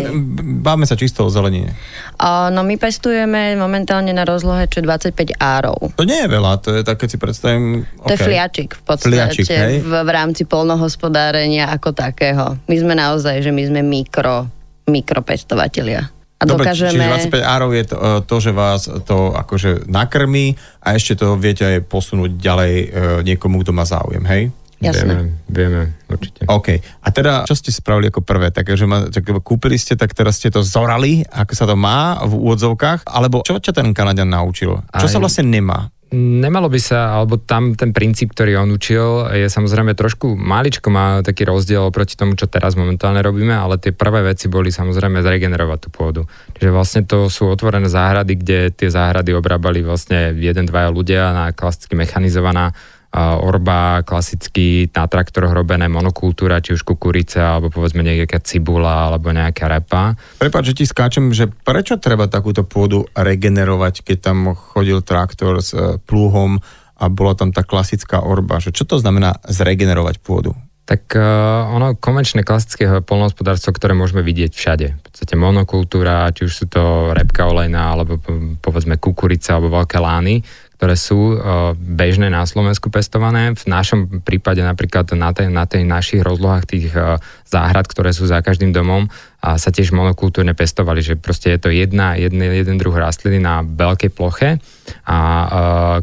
hej. 0.62 0.86
sa 0.86 1.00
čisto 1.00 1.24
o 1.24 1.32
zelenine. 1.32 1.72
O, 2.20 2.52
no 2.52 2.62
my 2.68 2.76
pestujeme 2.76 3.56
momentálne 3.56 4.12
na 4.12 4.28
rozlohe 4.28 4.68
čo 4.68 4.84
25 4.84 5.40
árov. 5.40 5.96
To 5.96 6.04
nie 6.04 6.20
je 6.20 6.30
veľa, 6.30 6.52
to 6.60 6.70
je 6.76 6.82
tak, 6.84 7.00
keď 7.00 7.10
si 7.10 7.18
predstavím... 7.18 7.88
Okay. 8.04 8.08
To 8.08 8.14
je 8.14 8.20
fliačik 8.20 8.70
v 8.76 8.84
podstate 8.84 9.08
fliačik, 9.10 9.48
hej? 9.48 9.80
v, 9.80 9.94
v 10.04 10.10
rámci 10.12 10.44
polnohospodárenia 10.44 11.72
ako 11.72 11.96
takého. 11.96 12.60
My 12.68 12.76
sme 12.76 12.94
naozaj, 13.00 13.40
že 13.40 13.56
my 13.56 13.64
sme 13.72 13.82
mikro, 13.82 14.52
mikropestovatelia 14.92 16.23
a 16.44 16.46
Dobre, 16.46 16.68
dokážeme... 16.68 17.00
Čiže 17.00 17.32
25 17.32 17.56
árov 17.56 17.72
je 17.72 17.84
to, 17.88 17.96
e, 17.96 18.12
to, 18.28 18.36
že 18.44 18.52
vás 18.52 18.82
to 19.08 19.32
akože 19.32 19.88
nakrmí 19.88 20.60
a 20.84 21.00
ešte 21.00 21.16
to 21.16 21.40
viete 21.40 21.64
aj 21.64 21.88
posunúť 21.88 22.36
ďalej 22.36 22.74
e, 22.76 22.88
niekomu, 23.24 23.64
kto 23.64 23.72
má 23.72 23.88
záujem, 23.88 24.22
hej? 24.28 24.52
Jasné. 24.84 25.16
Vieme, 25.16 25.16
vieme, 25.48 25.82
určite. 26.12 26.44
OK. 26.44 26.68
A 26.76 27.08
teda, 27.16 27.48
čo 27.48 27.56
ste 27.56 27.72
spravili 27.72 28.12
ako 28.12 28.20
prvé? 28.20 28.52
Takže 28.52 28.84
ma, 28.84 29.08
tak 29.08 29.24
kúpili 29.40 29.80
ste, 29.80 29.96
tak 29.96 30.12
teraz 30.12 30.44
ste 30.44 30.52
to 30.52 30.60
zorali, 30.60 31.24
ako 31.32 31.54
sa 31.56 31.64
to 31.64 31.80
má 31.80 32.20
v 32.28 32.36
úvodzovkách, 32.36 33.08
alebo 33.08 33.48
čo 33.48 33.64
ťa 33.64 33.72
ten 33.72 33.96
Kanadian 33.96 34.28
naučil? 34.28 34.84
Čo 34.92 35.08
Aj... 35.08 35.12
sa 35.12 35.24
vlastne 35.24 35.48
nemá? 35.48 35.93
Nemalo 36.14 36.70
by 36.70 36.78
sa, 36.78 37.18
alebo 37.18 37.42
tam 37.42 37.74
ten 37.74 37.90
princíp, 37.90 38.38
ktorý 38.38 38.62
on 38.62 38.70
učil, 38.70 39.34
je 39.34 39.50
samozrejme 39.50 39.98
trošku 39.98 40.38
maličko, 40.38 40.94
má 40.94 41.26
taký 41.26 41.42
rozdiel 41.42 41.82
oproti 41.90 42.14
tomu, 42.14 42.38
čo 42.38 42.46
teraz 42.46 42.78
momentálne 42.78 43.18
robíme, 43.18 43.50
ale 43.50 43.82
tie 43.82 43.98
prvé 43.98 44.22
veci 44.22 44.46
boli 44.46 44.70
samozrejme 44.70 45.26
zregenerovať 45.26 45.80
tú 45.82 45.90
pôdu. 45.90 46.22
Čiže 46.54 46.70
vlastne 46.70 47.02
to 47.10 47.34
sú 47.34 47.50
otvorené 47.50 47.90
záhrady, 47.90 48.38
kde 48.38 48.60
tie 48.78 48.94
záhrady 48.94 49.34
obrábali 49.34 49.82
vlastne 49.82 50.38
jeden, 50.38 50.70
dvaja 50.70 50.94
ľudia 50.94 51.34
na 51.34 51.46
klasicky 51.50 51.98
mechanizovaná 51.98 52.78
orba, 53.14 54.02
klasicky 54.02 54.90
na 54.90 55.06
traktoroch 55.06 55.54
robené 55.54 55.86
monokultúra, 55.86 56.66
či 56.66 56.74
už 56.74 56.82
kukurica, 56.82 57.58
alebo 57.58 57.70
povedzme 57.70 58.02
nejaká 58.02 58.42
cibula, 58.42 59.14
alebo 59.14 59.30
nejaká 59.30 59.70
repa. 59.70 60.18
Prepač, 60.42 60.74
že 60.74 60.78
ti 60.82 60.86
skáčem, 60.90 61.30
že 61.30 61.46
prečo 61.46 62.02
treba 62.02 62.26
takúto 62.26 62.66
pôdu 62.66 63.06
regenerovať, 63.14 64.02
keď 64.02 64.18
tam 64.18 64.38
chodil 64.58 65.06
traktor 65.06 65.62
s 65.62 65.78
e, 65.78 66.02
plúhom 66.02 66.58
a 66.98 67.06
bola 67.06 67.38
tam 67.38 67.54
tá 67.54 67.62
klasická 67.62 68.26
orba? 68.26 68.58
Že 68.58 68.74
čo 68.74 68.84
to 68.90 68.96
znamená 68.98 69.38
zregenerovať 69.46 70.18
pôdu? 70.18 70.58
Tak 70.84 71.16
uh, 71.16 71.72
ono 71.72 71.96
konvenčné 71.96 72.44
klasické 72.44 72.84
polnohospodárstvo, 73.08 73.72
ktoré 73.72 73.96
môžeme 73.96 74.20
vidieť 74.20 74.52
všade. 74.52 74.88
V 74.92 75.02
podstate 75.08 75.40
monokultúra, 75.40 76.28
či 76.36 76.44
už 76.44 76.52
sú 76.52 76.66
to 76.68 77.16
repka 77.16 77.48
olejná, 77.48 77.96
alebo 77.96 78.20
povedzme 78.60 79.00
kukurica, 79.00 79.56
alebo 79.56 79.80
veľké 79.80 79.96
lány, 80.04 80.44
ktoré 80.84 81.00
sú 81.00 81.40
uh, 81.40 81.72
bežné 81.80 82.28
na 82.28 82.44
Slovensku 82.44 82.92
pestované. 82.92 83.56
V 83.56 83.72
našom 83.72 84.20
prípade 84.20 84.60
napríklad 84.60 85.16
na 85.16 85.32
tej, 85.32 85.48
na 85.48 85.64
tej 85.64 85.88
našich 85.88 86.20
rozlohách 86.20 86.68
tých 86.68 86.92
uh, 86.92 87.16
záhrad, 87.48 87.88
ktoré 87.88 88.12
sú 88.12 88.28
za 88.28 88.44
každým 88.44 88.76
domom, 88.76 89.08
sa 89.40 89.72
tiež 89.72 89.96
monokultúrne 89.96 90.52
pestovali, 90.52 91.00
že 91.00 91.16
proste 91.16 91.56
je 91.56 91.60
to 91.64 91.70
jedna, 91.72 92.20
jedna, 92.20 92.52
jeden 92.52 92.76
druh 92.76 92.92
rastliny 92.92 93.40
na 93.40 93.64
veľkej 93.64 94.12
ploche 94.12 94.60
a 95.08 95.18
uh, 95.20 95.48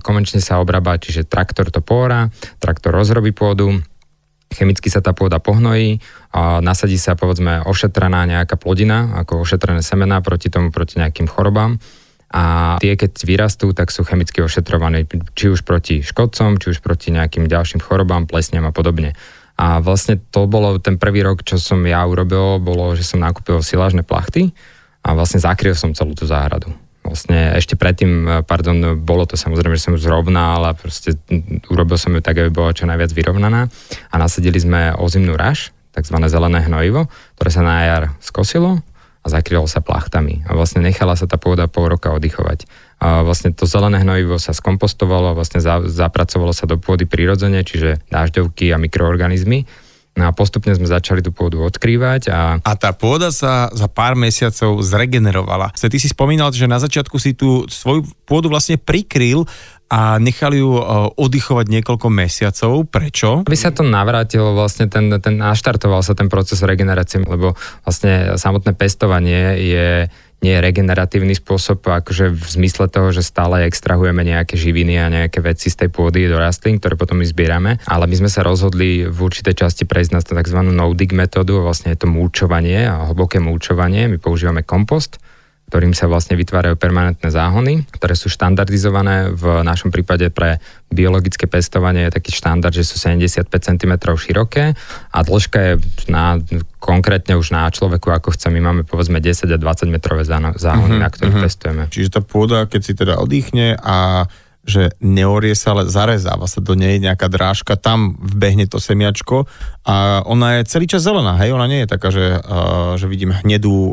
konvenčne 0.00 0.40
sa 0.40 0.64
obrába, 0.64 0.96
čiže 0.96 1.28
traktor 1.28 1.68
to 1.68 1.84
pôra, 1.84 2.32
traktor 2.56 2.96
rozrobí 2.96 3.36
pôdu, 3.36 3.84
chemicky 4.48 4.88
sa 4.88 5.04
tá 5.04 5.12
pôda 5.12 5.44
pohnojí, 5.44 6.00
a 6.32 6.64
nasadí 6.64 6.96
sa 6.96 7.20
povedzme 7.20 7.68
ošetrená 7.68 8.24
nejaká 8.24 8.56
plodina, 8.56 9.12
ako 9.20 9.44
ošetrené 9.44 9.84
semená 9.84 10.24
proti 10.24 10.48
tomu, 10.48 10.72
proti 10.72 10.96
nejakým 10.96 11.28
chorobám 11.28 11.76
a 12.30 12.78
tie, 12.78 12.94
keď 12.94 13.26
vyrastú, 13.26 13.74
tak 13.74 13.90
sú 13.90 14.06
chemicky 14.06 14.38
ošetrované 14.38 15.02
či 15.34 15.50
už 15.50 15.66
proti 15.66 15.98
škodcom, 16.06 16.62
či 16.62 16.70
už 16.70 16.78
proti 16.78 17.10
nejakým 17.10 17.50
ďalším 17.50 17.82
chorobám, 17.82 18.30
plesniam 18.30 18.70
a 18.70 18.72
podobne. 18.72 19.18
A 19.58 19.82
vlastne 19.82 20.16
to 20.30 20.46
bolo 20.46 20.78
ten 20.78 20.94
prvý 20.96 21.26
rok, 21.26 21.42
čo 21.42 21.58
som 21.58 21.82
ja 21.82 22.06
urobil, 22.06 22.62
bolo, 22.62 22.94
že 22.94 23.02
som 23.02 23.18
nakúpil 23.20 23.58
silážne 23.60 24.06
plachty 24.06 24.54
a 25.02 25.12
vlastne 25.12 25.42
zakryl 25.42 25.74
som 25.74 25.90
celú 25.90 26.14
tú 26.14 26.24
záhradu. 26.24 26.70
Vlastne 27.02 27.58
ešte 27.58 27.74
predtým, 27.74 28.10
e, 28.24 28.30
pardon, 28.46 28.94
bolo 29.02 29.26
to 29.26 29.34
samozrejme, 29.34 29.74
že 29.74 29.90
som 29.90 29.96
ju 29.96 30.00
zrovnal 30.00 30.62
a 30.64 30.76
proste 30.76 31.18
urobil 31.66 31.98
som 31.98 32.14
ju 32.14 32.22
tak, 32.22 32.38
aby 32.38 32.48
bola 32.52 32.70
čo 32.70 32.86
najviac 32.86 33.10
vyrovnaná 33.10 33.66
a 34.08 34.14
nasadili 34.16 34.56
sme 34.62 34.94
ozimnú 34.94 35.34
raž, 35.34 35.74
tzv. 35.90 36.16
zelené 36.30 36.62
hnojivo, 36.62 37.10
ktoré 37.34 37.50
sa 37.50 37.66
na 37.66 37.82
jar 37.82 38.02
skosilo 38.22 38.84
a 39.20 39.26
zakrylo 39.28 39.68
sa 39.68 39.84
plachtami. 39.84 40.44
A 40.48 40.56
vlastne 40.56 40.80
nechala 40.80 41.12
sa 41.12 41.28
tá 41.28 41.36
pôda 41.36 41.68
pol 41.68 41.92
roka 41.92 42.08
oddychovať. 42.08 42.64
A 43.00 43.20
vlastne 43.20 43.52
to 43.52 43.68
zelené 43.68 44.00
hnojivo 44.00 44.40
sa 44.40 44.56
skompostovalo 44.56 45.32
a 45.32 45.36
vlastne 45.36 45.60
za, 45.60 45.84
zapracovalo 45.84 46.56
sa 46.56 46.64
do 46.64 46.80
pôdy 46.80 47.04
prirodzene, 47.04 47.60
čiže 47.60 48.00
dážďovky 48.08 48.72
a 48.72 48.80
mikroorganizmy. 48.80 49.68
No 50.18 50.26
a 50.26 50.34
postupne 50.34 50.74
sme 50.74 50.90
začali 50.90 51.22
tú 51.22 51.30
pôdu 51.30 51.62
odkrývať 51.62 52.34
a... 52.34 52.58
A 52.66 52.72
tá 52.74 52.90
pôda 52.90 53.30
sa 53.30 53.70
za 53.70 53.86
pár 53.86 54.18
mesiacov 54.18 54.82
zregenerovala. 54.82 55.70
Ty 55.70 55.96
si 55.96 56.10
spomínal, 56.10 56.50
že 56.50 56.66
na 56.66 56.82
začiatku 56.82 57.14
si 57.16 57.30
tú 57.32 57.62
svoju 57.70 58.02
pôdu 58.26 58.50
vlastne 58.50 58.74
prikryl 58.74 59.46
a 59.90 60.22
nechali 60.22 60.62
ju 60.62 60.78
e, 60.78 60.82
oddychovať 61.18 61.66
niekoľko 61.66 62.06
mesiacov. 62.14 62.86
Prečo? 62.86 63.42
Aby 63.42 63.58
sa 63.58 63.74
to 63.74 63.82
navrátilo, 63.82 64.54
vlastne 64.54 64.86
ten, 64.86 65.10
ten 65.18 65.34
naštartoval 65.34 66.06
sa 66.06 66.14
ten 66.14 66.30
proces 66.30 66.62
regenerácie, 66.62 67.18
lebo 67.26 67.58
vlastne 67.82 68.38
samotné 68.38 68.78
pestovanie 68.78 69.58
je 69.58 69.88
nie 70.40 70.56
je 70.56 70.64
regeneratívny 70.64 71.36
spôsob, 71.36 71.84
akože 71.84 72.32
v 72.32 72.44
zmysle 72.48 72.88
toho, 72.88 73.12
že 73.12 73.20
stále 73.20 73.68
extrahujeme 73.68 74.24
nejaké 74.24 74.56
živiny 74.56 74.96
a 74.96 75.12
nejaké 75.12 75.44
veci 75.44 75.68
z 75.68 75.84
tej 75.84 75.92
pôdy 75.92 76.24
do 76.32 76.40
rastlín, 76.40 76.80
ktoré 76.80 76.96
potom 76.96 77.20
my 77.20 77.28
zbierame, 77.28 77.76
ale 77.84 78.08
my 78.08 78.24
sme 78.24 78.30
sa 78.32 78.40
rozhodli 78.40 79.04
v 79.04 79.18
určitej 79.20 79.52
časti 79.52 79.84
prejsť 79.84 80.12
na 80.16 80.20
tzv. 80.24 80.60
no-dig 80.64 81.12
metódu, 81.12 81.60
vlastne 81.60 81.92
je 81.92 82.00
to 82.00 82.08
múčovanie 82.08 82.88
a 82.88 83.12
hlboké 83.12 83.36
múčovanie, 83.36 84.08
my 84.08 84.16
používame 84.16 84.64
kompost, 84.64 85.20
ktorým 85.70 85.94
sa 85.94 86.10
vlastne 86.10 86.34
vytvárajú 86.34 86.74
permanentné 86.74 87.30
záhony, 87.30 87.86
ktoré 87.94 88.18
sú 88.18 88.26
štandardizované. 88.26 89.30
V 89.30 89.62
našom 89.62 89.94
prípade 89.94 90.26
pre 90.34 90.58
biologické 90.90 91.46
pestovanie 91.46 92.10
je 92.10 92.18
taký 92.18 92.34
štandard, 92.34 92.74
že 92.74 92.82
sú 92.82 92.98
75 92.98 93.46
cm 93.46 93.94
široké 94.18 94.74
a 95.14 95.18
dĺžka 95.22 95.58
je 95.62 95.72
na, 96.10 96.42
konkrétne 96.82 97.38
už 97.38 97.54
na 97.54 97.70
človeku, 97.70 98.10
ako 98.10 98.34
chce. 98.34 98.50
My 98.50 98.58
máme 98.58 98.82
povedzme 98.82 99.22
10 99.22 99.46
a 99.46 99.58
20 99.62 99.86
metrové 99.86 100.26
záhony, 100.26 100.98
uh-huh, 100.98 101.04
na 101.06 101.06
ktorých 101.06 101.38
uh-huh. 101.38 101.46
pestujeme. 101.46 101.82
Čiže 101.86 102.18
tá 102.18 102.20
pôda, 102.26 102.66
keď 102.66 102.80
si 102.82 102.92
teda 102.98 103.22
oddychne 103.22 103.78
a 103.78 104.26
že 104.66 104.92
neorie 105.00 105.56
sa, 105.56 105.72
ale 105.72 105.88
zarezáva 105.88 106.44
sa 106.44 106.60
do 106.60 106.76
nej 106.76 107.00
nejaká 107.00 107.32
drážka, 107.32 107.80
tam 107.80 108.20
vbehne 108.20 108.68
to 108.68 108.76
semiačko 108.76 109.48
a 109.88 110.20
ona 110.28 110.60
je 110.60 110.68
celý 110.68 110.84
čas 110.84 111.00
zelená, 111.00 111.40
hej, 111.40 111.56
ona 111.56 111.64
nie 111.64 111.80
je 111.84 111.88
taká, 111.88 112.12
že, 112.12 112.36
uh, 112.36 112.94
že 113.00 113.08
vidím 113.08 113.32
hnedú 113.32 113.72
uh, 113.72 113.92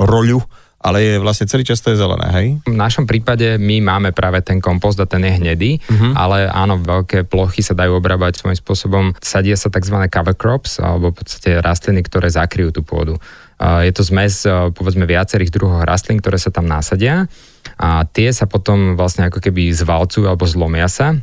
roľu, 0.00 0.40
ale 0.84 1.00
je 1.00 1.14
vlastne 1.16 1.48
celý 1.48 1.64
čas 1.64 1.80
to 1.80 1.96
je 1.96 1.96
zelené, 1.96 2.28
hej? 2.36 2.46
V 2.68 2.76
našom 2.76 3.08
prípade 3.08 3.56
my 3.56 3.80
máme 3.80 4.12
práve 4.12 4.44
ten 4.44 4.60
kompost 4.60 5.00
a 5.00 5.08
ten 5.08 5.24
je 5.24 5.32
hnedý, 5.40 5.80
uh-huh. 5.80 6.12
ale 6.12 6.44
áno, 6.44 6.76
veľké 6.76 7.24
plochy 7.24 7.64
sa 7.64 7.72
dajú 7.72 7.96
obrábať 7.96 8.44
svojím 8.44 8.60
spôsobom. 8.60 9.04
Sadia 9.24 9.56
sa 9.56 9.72
tzv. 9.72 9.96
cover 10.12 10.36
crops, 10.36 10.76
alebo 10.84 11.08
v 11.08 11.24
podstate 11.24 11.64
rastliny, 11.64 12.04
ktoré 12.04 12.28
zakryjú 12.28 12.76
tú 12.76 12.84
pôdu. 12.84 13.16
Je 13.64 13.92
to 13.96 14.04
zmes 14.04 14.44
povedzme 14.76 15.08
viacerých 15.08 15.54
druhov 15.54 15.88
rastlín, 15.88 16.20
ktoré 16.20 16.36
sa 16.36 16.52
tam 16.52 16.68
nasadia 16.68 17.30
a 17.80 18.04
tie 18.04 18.28
sa 18.34 18.44
potom 18.44 18.98
vlastne 18.98 19.30
ako 19.30 19.40
keby 19.40 19.72
zvalcujú 19.72 20.26
alebo 20.26 20.44
zlomia 20.44 20.90
sa 20.90 21.16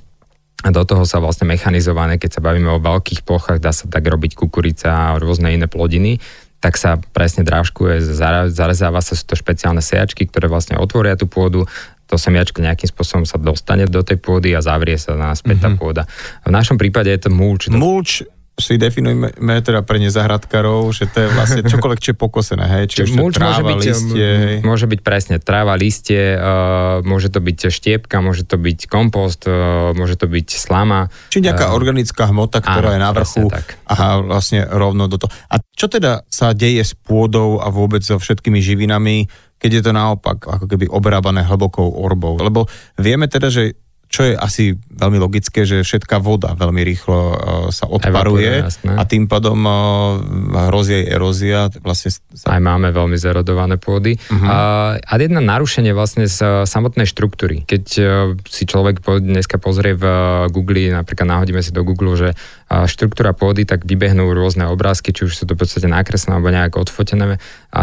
a 0.63 0.69
do 0.69 0.81
toho 0.87 1.03
sa 1.03 1.19
vlastne 1.19 1.49
mechanizované, 1.49 2.21
keď 2.21 2.39
sa 2.39 2.41
bavíme 2.41 2.71
o 2.71 2.81
veľkých 2.81 3.27
plochách, 3.27 3.59
dá 3.59 3.75
sa 3.75 3.89
tak 3.91 4.07
robiť 4.07 4.37
kukurica 4.37 4.89
a 4.89 5.19
rôzne 5.19 5.51
iné 5.53 5.67
plodiny, 5.67 6.23
tak 6.61 6.77
sa 6.77 7.01
presne 7.11 7.41
drážkuje, 7.41 8.13
zarezáva 8.53 9.01
sa, 9.01 9.17
sú 9.17 9.25
to 9.25 9.33
špeciálne 9.33 9.81
sejačky, 9.81 10.29
ktoré 10.29 10.45
vlastne 10.45 10.77
otvoria 10.77 11.17
tú 11.17 11.25
pôdu, 11.25 11.65
to 12.05 12.19
semiačko 12.21 12.61
nejakým 12.61 12.91
spôsobom 12.91 13.25
sa 13.25 13.41
dostane 13.41 13.87
do 13.87 14.03
tej 14.05 14.19
pôdy 14.19 14.53
a 14.53 14.61
zavrie 14.61 14.99
sa 14.99 15.17
naspäť 15.17 15.57
mm-hmm. 15.57 15.65
tá 15.65 15.69
mhm. 15.73 15.79
pôda. 15.79 16.03
V 16.45 16.51
našom 16.53 16.77
prípade 16.77 17.09
je 17.09 17.27
to 17.27 17.29
mulč. 17.33 17.71
Mulč 17.71 18.21
si 18.61 18.77
definujeme 18.77 19.33
teda 19.65 19.81
pre 19.81 19.97
nezahradkarov, 19.97 20.93
že 20.93 21.09
to 21.09 21.25
je 21.25 21.27
vlastne 21.33 21.61
čokoľvek, 21.65 21.99
čo 21.99 22.09
je 22.13 22.17
pokosené, 22.17 22.65
hej? 22.69 22.83
Či 22.87 23.09
už 23.09 23.11
mulč 23.17 23.35
tráva, 23.35 23.59
môže 23.59 23.63
byť, 23.65 23.79
listie, 23.81 24.27
hej? 24.29 24.55
môže 24.61 24.85
byť 24.87 24.99
presne 25.01 25.35
tráva, 25.41 25.73
listie, 25.75 26.37
uh, 26.37 27.01
môže 27.01 27.33
to 27.33 27.41
byť 27.41 27.57
štiepka, 27.73 28.21
môže 28.21 28.45
to 28.45 28.61
byť 28.61 28.79
kompost, 28.85 29.49
uh, 29.49 29.91
môže 29.97 30.15
to 30.15 30.29
byť 30.29 30.47
slama. 30.53 31.09
Či 31.33 31.41
nejaká 31.41 31.73
uh, 31.73 31.75
organická 31.75 32.29
hmota, 32.29 32.61
ktorá 32.61 32.93
áno, 32.93 32.95
je 32.95 32.99
na 33.01 33.11
vrchu 33.11 33.45
a 33.89 34.21
vlastne 34.21 34.63
rovno 34.69 35.09
do 35.09 35.17
toho. 35.17 35.33
A 35.49 35.59
čo 35.73 35.89
teda 35.89 36.23
sa 36.29 36.53
deje 36.53 36.85
s 36.85 36.93
pôdou 36.93 37.59
a 37.59 37.67
vôbec 37.73 38.05
so 38.05 38.21
všetkými 38.21 38.61
živinami, 38.61 39.25
keď 39.61 39.71
je 39.77 39.83
to 39.83 39.91
naopak 39.93 40.41
ako 40.41 40.65
keby 40.69 40.85
obrábané 40.89 41.41
hlbokou 41.45 41.89
orbou? 41.89 42.37
Lebo 42.37 42.69
vieme 42.97 43.25
teda, 43.25 43.49
že 43.49 43.77
čo 44.11 44.27
je 44.27 44.33
asi 44.35 44.75
veľmi 44.75 45.17
logické, 45.23 45.63
že 45.63 45.87
všetká 45.87 46.19
voda 46.19 46.51
veľmi 46.51 46.83
rýchlo 46.83 47.15
uh, 47.15 47.35
sa 47.71 47.87
odparuje 47.87 48.59
Evaporuje, 48.59 48.99
a 48.99 49.03
tým 49.07 49.31
pádom 49.31 49.55
uh, 49.63 50.67
hrozí 50.67 50.99
erózia. 51.07 51.71
Vlastne 51.79 52.11
sa... 52.11 52.51
Aj 52.51 52.59
máme 52.59 52.91
veľmi 52.91 53.15
zerodované 53.15 53.79
pôdy. 53.79 54.19
Uh-huh. 54.19 54.99
A, 55.07 55.15
jedna 55.15 55.39
narušenie 55.39 55.95
vlastne 55.95 56.27
z 56.27 56.67
samotnej 56.67 57.07
štruktúry. 57.07 57.63
Keď 57.63 57.85
uh, 58.03 58.05
si 58.43 58.67
človek 58.67 58.99
dneska 58.99 59.55
pozrie 59.63 59.95
v 59.95 60.05
Google, 60.51 60.91
napríklad 60.91 61.31
nahodíme 61.31 61.63
si 61.63 61.71
do 61.71 61.87
Google, 61.87 62.19
že 62.19 62.29
štruktúra 62.71 63.35
pôdy, 63.35 63.67
tak 63.67 63.83
vybehnú 63.83 64.31
rôzne 64.31 64.63
obrázky, 64.71 65.11
či 65.11 65.27
už 65.27 65.35
sú 65.35 65.43
to 65.43 65.59
v 65.59 65.67
podstate 65.67 65.91
nakreslené 65.91 66.39
alebo 66.39 66.55
nejak 66.55 66.79
odfotené 66.79 67.35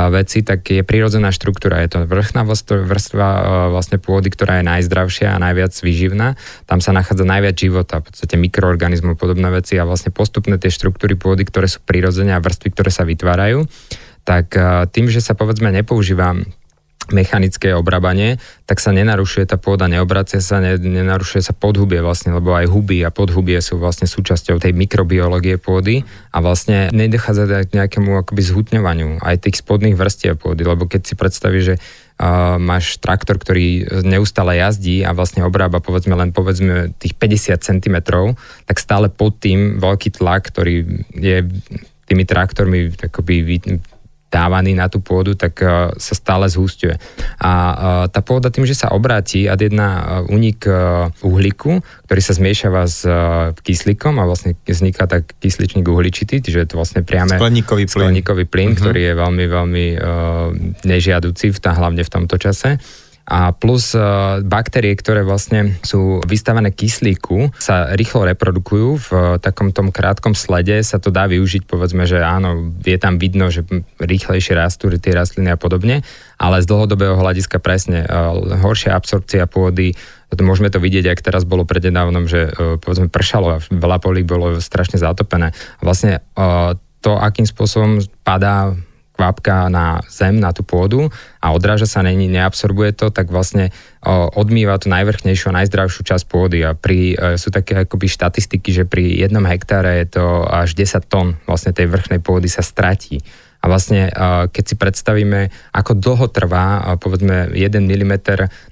veci, 0.09 0.41
tak 0.41 0.65
je 0.65 0.81
prirodzená 0.81 1.29
štruktúra. 1.29 1.85
Je 1.85 1.93
to 1.93 2.09
vrchná 2.09 2.49
vrstva 2.49 3.29
vlastne 3.69 4.01
pôdy, 4.01 4.33
ktorá 4.33 4.61
je 4.61 4.65
najzdravšia 4.65 5.37
a 5.37 5.43
najviac 5.45 5.77
výživná. 5.77 6.41
Tam 6.65 6.81
sa 6.81 6.97
nachádza 6.97 7.29
najviac 7.29 7.57
života, 7.61 8.01
v 8.01 8.09
podstate 8.09 8.41
mikroorganizmov, 8.41 9.21
podobné 9.21 9.53
veci 9.53 9.77
a 9.77 9.85
vlastne 9.85 10.09
postupné 10.09 10.57
tie 10.57 10.73
štruktúry 10.73 11.21
pôdy, 11.21 11.45
ktoré 11.45 11.69
sú 11.69 11.85
prirodzené 11.85 12.33
a 12.33 12.41
vrstvy, 12.41 12.73
ktoré 12.73 12.89
sa 12.89 13.05
vytvárajú, 13.05 13.69
tak 14.25 14.57
tým, 14.93 15.13
že 15.13 15.21
sa 15.21 15.37
povedzme 15.37 15.69
nepoužíva 15.73 16.37
mechanické 17.11 17.73
obrábanie, 17.73 18.37
tak 18.69 18.79
sa 18.79 18.93
nenarušuje 18.93 19.49
tá 19.49 19.57
pôda, 19.57 19.89
neobracia 19.89 20.45
sa, 20.45 20.61
ne, 20.61 20.77
nenarušuje 20.77 21.43
sa 21.43 21.57
podhubie 21.57 22.05
vlastne, 22.05 22.37
lebo 22.37 22.53
aj 22.53 22.69
huby 22.69 23.01
a 23.05 23.11
podhubie 23.11 23.57
sú 23.65 23.81
vlastne 23.81 24.05
súčasťou 24.05 24.61
tej 24.61 24.73
mikrobiológie 24.77 25.57
pôdy 25.57 26.05
a 26.33 26.39
vlastne 26.45 26.93
nedochádza 26.93 27.69
k 27.69 27.75
nejakému 27.75 28.21
akoby 28.25 28.43
zhutňovaniu 28.45 29.25
aj 29.25 29.49
tých 29.49 29.61
spodných 29.65 29.97
vrstiev 29.97 30.37
pôdy, 30.37 30.69
lebo 30.69 30.85
keď 30.85 31.01
si 31.09 31.15
predstavíš, 31.17 31.65
že 31.65 31.77
uh, 31.81 32.61
máš 32.61 33.01
traktor, 33.01 33.41
ktorý 33.41 33.89
neustále 34.05 34.61
jazdí 34.61 35.07
a 35.07 35.17
vlastne 35.17 35.47
obrába 35.47 35.81
povedzme 35.81 36.13
len 36.13 36.35
povedzme 36.35 36.93
tých 37.01 37.17
50 37.17 37.59
cm, 37.63 37.97
tak 38.69 38.77
stále 38.77 39.09
pod 39.09 39.41
tým 39.41 39.81
veľký 39.81 40.21
tlak, 40.21 40.53
ktorý 40.53 41.05
je 41.17 41.47
tými 42.09 42.25
traktormi 42.25 42.93
akoby 42.97 43.61
dávaný 44.29 44.77
na 44.77 44.93
tú 44.93 45.01
pôdu, 45.01 45.33
tak 45.33 45.61
uh, 45.65 45.93
sa 45.97 46.15
stále 46.15 46.47
zhústiuje. 46.49 47.01
A 47.41 47.53
uh, 47.53 48.05
tá 48.13 48.21
pôda 48.21 48.53
tým, 48.53 48.69
že 48.69 48.77
sa 48.77 48.93
obráti 48.93 49.49
ad 49.49 49.61
jedna 49.65 50.21
unik 50.29 50.61
uh, 50.69 50.75
uhlíku, 51.25 51.81
ktorý 52.05 52.21
sa 52.21 52.37
zmiešava 52.37 52.83
s 52.85 53.05
kyslíkom 53.65 54.21
a 54.21 54.29
vlastne 54.29 54.57
vzniká 54.65 55.09
tak 55.09 55.33
kysličník 55.41 55.89
uhličitý, 55.89 56.45
čiže 56.45 56.65
je 56.65 56.69
to 56.69 56.77
vlastne 56.77 57.01
priame 57.05 57.41
skleníkový 57.41 57.89
plyn, 57.89 58.13
skleníkový 58.13 58.45
plyn 58.45 58.71
uh-huh. 58.73 58.81
ktorý 58.85 59.01
je 59.01 59.15
veľmi, 59.17 59.45
veľmi 59.49 59.87
uh, 59.97 60.01
nežiaducí, 60.85 61.53
v 61.53 61.59
tá, 61.59 61.73
hlavne 61.73 62.05
v 62.05 62.11
tomto 62.13 62.37
čase 62.37 62.81
a 63.29 63.53
plus 63.53 63.93
e, 63.93 64.01
baktérie, 64.41 64.97
ktoré 64.97 65.21
vlastne 65.21 65.77
sú 65.85 66.25
vystavené 66.25 66.73
kyslíku, 66.73 67.53
sa 67.61 67.93
rýchlo 67.93 68.25
reprodukujú 68.33 68.89
v 68.97 69.09
takom 69.45 69.69
tom 69.69 69.93
krátkom 69.93 70.33
slede, 70.33 70.81
sa 70.81 70.97
to 70.97 71.13
dá 71.13 71.29
využiť, 71.29 71.69
povedzme, 71.69 72.09
že 72.09 72.25
áno, 72.25 72.73
je 72.81 72.97
tam 72.97 73.21
vidno, 73.21 73.53
že 73.53 73.69
rýchlejšie 74.01 74.57
rastú 74.57 74.89
tie 74.97 75.13
rastliny 75.13 75.53
a 75.53 75.61
podobne, 75.61 76.01
ale 76.41 76.65
z 76.65 76.67
dlhodobého 76.73 77.21
hľadiska 77.21 77.61
presne 77.61 78.09
e, 78.09 78.09
horšia 78.65 78.97
absorpcia 78.97 79.45
pôdy, 79.45 79.93
môžeme 80.33 80.73
to 80.73 80.81
vidieť, 80.81 81.13
ak 81.13 81.21
teraz 81.21 81.45
bolo 81.45 81.69
prednedávnom, 81.69 82.25
že 82.25 82.49
e, 82.49 82.81
povedzme 82.81 83.13
pršalo 83.13 83.61
a 83.61 83.63
veľa 83.69 84.01
polí 84.01 84.25
bolo 84.25 84.57
strašne 84.57 84.97
zatopené. 84.97 85.53
Vlastne 85.85 86.25
to, 86.99 87.15
akým 87.15 87.47
spôsobom 87.47 88.03
padá 88.27 88.75
kvapka 89.19 89.67
na 89.67 89.99
zem, 90.07 90.39
na 90.39 90.55
tú 90.55 90.63
pôdu 90.63 91.11
a 91.43 91.51
odráža 91.51 91.91
sa, 91.91 92.07
není, 92.07 92.31
neabsorbuje 92.31 92.95
to, 92.95 93.11
tak 93.11 93.35
vlastne 93.35 93.75
odmýva 94.39 94.79
tú 94.79 94.87
najvrchnejšiu 94.95 95.51
a 95.51 95.59
najzdravšiu 95.59 96.07
časť 96.07 96.25
pôdy. 96.31 96.63
A 96.63 96.79
pri, 96.79 97.19
e, 97.19 97.35
sú 97.35 97.51
také 97.51 97.83
akoby 97.83 98.07
štatistiky, 98.07 98.71
že 98.71 98.85
pri 98.87 99.27
jednom 99.27 99.43
hektáre 99.43 100.07
je 100.07 100.23
to 100.23 100.47
až 100.47 100.79
10 100.79 101.03
tón 101.11 101.35
vlastne 101.51 101.75
tej 101.75 101.91
vrchnej 101.91 102.23
pôdy 102.23 102.47
sa 102.47 102.63
stratí 102.63 103.19
A 103.59 103.67
vlastne, 103.67 104.07
keď 104.55 104.65
si 104.65 104.75
predstavíme, 104.79 105.51
ako 105.75 105.99
dlho 105.99 106.31
trvá, 106.31 106.95
povedzme, 107.03 107.51
1 107.59 107.75
mm 107.83 108.15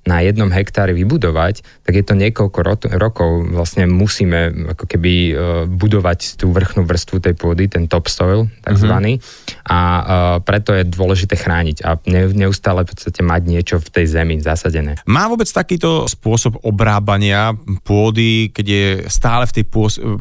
na 0.06 0.22
jednom 0.22 0.46
hektári 0.46 0.94
vybudovať, 0.94 1.66
tak 1.82 1.94
je 1.98 2.04
to 2.06 2.14
niekoľko 2.14 2.58
ro- 2.62 2.90
rokov. 2.94 3.50
Vlastne 3.50 3.90
musíme 3.90 4.70
ako 4.78 4.86
keby 4.86 5.14
budovať 5.66 6.38
tú 6.38 6.54
vrchnú 6.54 6.86
vrstvu 6.86 7.18
tej 7.18 7.34
pôdy, 7.34 7.66
ten 7.66 7.90
topsoil, 7.90 8.46
takzvaný. 8.62 9.18
Mm-hmm. 9.18 9.66
A 9.66 9.78
preto 10.46 10.70
je 10.70 10.86
dôležité 10.86 11.34
chrániť 11.34 11.82
a 11.82 11.98
neustále 12.38 12.86
v 12.86 12.94
podstate 12.94 13.26
mať 13.26 13.42
niečo 13.42 13.76
v 13.82 13.88
tej 13.90 14.06
zemi 14.06 14.38
zasadené. 14.38 15.02
Má 15.10 15.26
vôbec 15.26 15.50
takýto 15.50 16.06
spôsob 16.06 16.62
obrábania 16.62 17.58
pôdy, 17.82 18.54
keď 18.54 18.66
je 18.66 18.86
stále 19.10 19.50
v 19.50 19.54
tej 19.58 19.64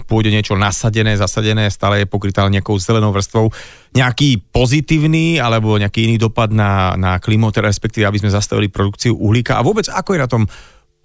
pôde 0.09 0.33
niečo 0.33 0.57
nasadené, 0.57 1.13
zasadené, 1.13 1.69
stále 1.69 2.01
je 2.01 2.09
pokrytá 2.09 2.41
nejakou 2.49 2.81
zelenou 2.81 3.13
vrstvou, 3.13 3.53
nejaký 3.95 4.51
pozitívny 4.51 5.39
alebo 5.39 5.79
nejaký 5.79 6.11
iný 6.11 6.19
dopad 6.19 6.51
na, 6.51 6.93
na 6.99 7.15
klimu, 7.17 7.49
teda 7.55 7.71
respektíve, 7.71 8.03
aby 8.03 8.19
sme 8.19 8.35
zastavili 8.35 8.67
produkciu 8.67 9.15
uhlíka 9.15 9.55
a 9.55 9.63
vôbec 9.63 9.87
ako 9.87 10.13
je 10.13 10.19
na 10.19 10.29
tom 10.29 10.43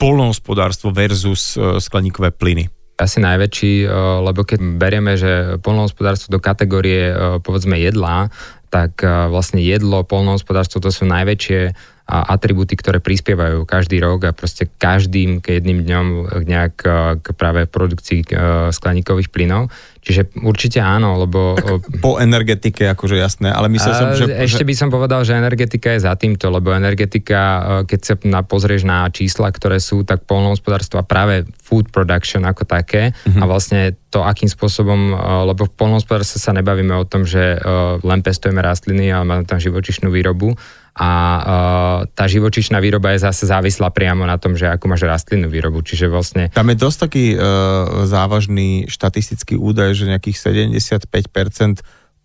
polnohospodárstvo 0.00 0.90
versus 0.90 1.54
e, 1.54 1.78
skleníkové 1.78 2.34
plyny? 2.34 2.66
Asi 2.98 3.22
najväčší, 3.22 3.84
e, 3.84 3.88
lebo 4.26 4.42
keď 4.42 4.58
berieme, 4.80 5.14
že 5.14 5.60
polnohospodárstvo 5.62 6.34
do 6.34 6.40
kategórie 6.42 7.12
e, 7.12 7.14
povedzme 7.38 7.78
jedla, 7.78 8.32
tak 8.70 9.02
vlastne 9.02 9.58
jedlo, 9.58 10.06
polnohospodárstvo 10.06 10.78
to 10.78 10.94
sú 10.94 11.02
najväčšie 11.02 11.74
atributy, 12.06 12.78
ktoré 12.78 13.02
prispievajú 13.02 13.66
každý 13.66 13.98
rok 13.98 14.30
a 14.30 14.30
proste 14.30 14.70
každým 14.70 15.42
jedným 15.42 15.82
dňom 15.82 16.06
nejak 16.46 16.74
k 17.18 17.26
práve 17.34 17.66
produkcii 17.66 18.30
skleníkových 18.70 19.34
plynov. 19.34 19.74
Čiže 20.00 20.32
určite 20.40 20.80
áno, 20.80 21.20
lebo... 21.20 21.60
Tak 21.60 22.00
po 22.00 22.16
energetike, 22.16 22.88
akože 22.88 23.20
jasné, 23.20 23.52
ale 23.52 23.68
myslel 23.68 23.92
som, 23.92 24.08
že... 24.16 24.32
Ešte 24.32 24.64
by 24.64 24.72
som 24.72 24.88
povedal, 24.88 25.28
že 25.28 25.36
energetika 25.36 25.92
je 25.92 26.00
za 26.08 26.16
týmto, 26.16 26.48
lebo 26.48 26.72
energetika, 26.72 27.40
keď 27.84 28.00
sa 28.00 28.14
na, 28.24 28.40
pozrieš 28.40 28.88
na 28.88 29.04
čísla, 29.12 29.52
ktoré 29.52 29.76
sú, 29.76 30.00
tak 30.08 30.24
polnohospodárstvo 30.24 31.00
a 31.00 31.04
práve 31.04 31.44
food 31.60 31.92
production 31.92 32.48
ako 32.48 32.64
také 32.64 33.12
uh-huh. 33.12 33.40
a 33.40 33.44
vlastne 33.44 33.92
to, 34.08 34.24
akým 34.24 34.48
spôsobom, 34.48 35.12
lebo 35.52 35.68
v 35.68 35.72
polnohospodárstve 35.76 36.40
sa 36.40 36.56
nebavíme 36.56 36.96
o 36.96 37.04
tom, 37.04 37.28
že 37.28 37.60
len 38.00 38.20
pestujeme 38.24 38.64
rastliny 38.64 39.12
a 39.12 39.20
máme 39.22 39.44
tam 39.44 39.60
živočišnú 39.60 40.08
výrobu, 40.08 40.56
a 40.96 41.10
uh, 41.10 41.98
tá 42.10 42.24
živočišná 42.26 42.82
výroba 42.82 43.14
je 43.14 43.22
zase 43.22 43.46
závislá 43.46 43.94
priamo 43.94 44.26
na 44.26 44.36
tom, 44.36 44.58
že 44.58 44.66
ako 44.66 44.90
máš 44.90 45.06
rastlinnú 45.06 45.46
výrobu, 45.46 45.86
čiže 45.86 46.10
vlastne... 46.10 46.50
Tam 46.50 46.66
je 46.66 46.76
dosť 46.76 46.98
taký 47.06 47.24
uh, 47.34 48.04
závažný 48.10 48.90
štatistický 48.90 49.54
údaj, 49.54 49.94
že 49.94 50.10
nejakých 50.10 50.36
75% 50.74 51.80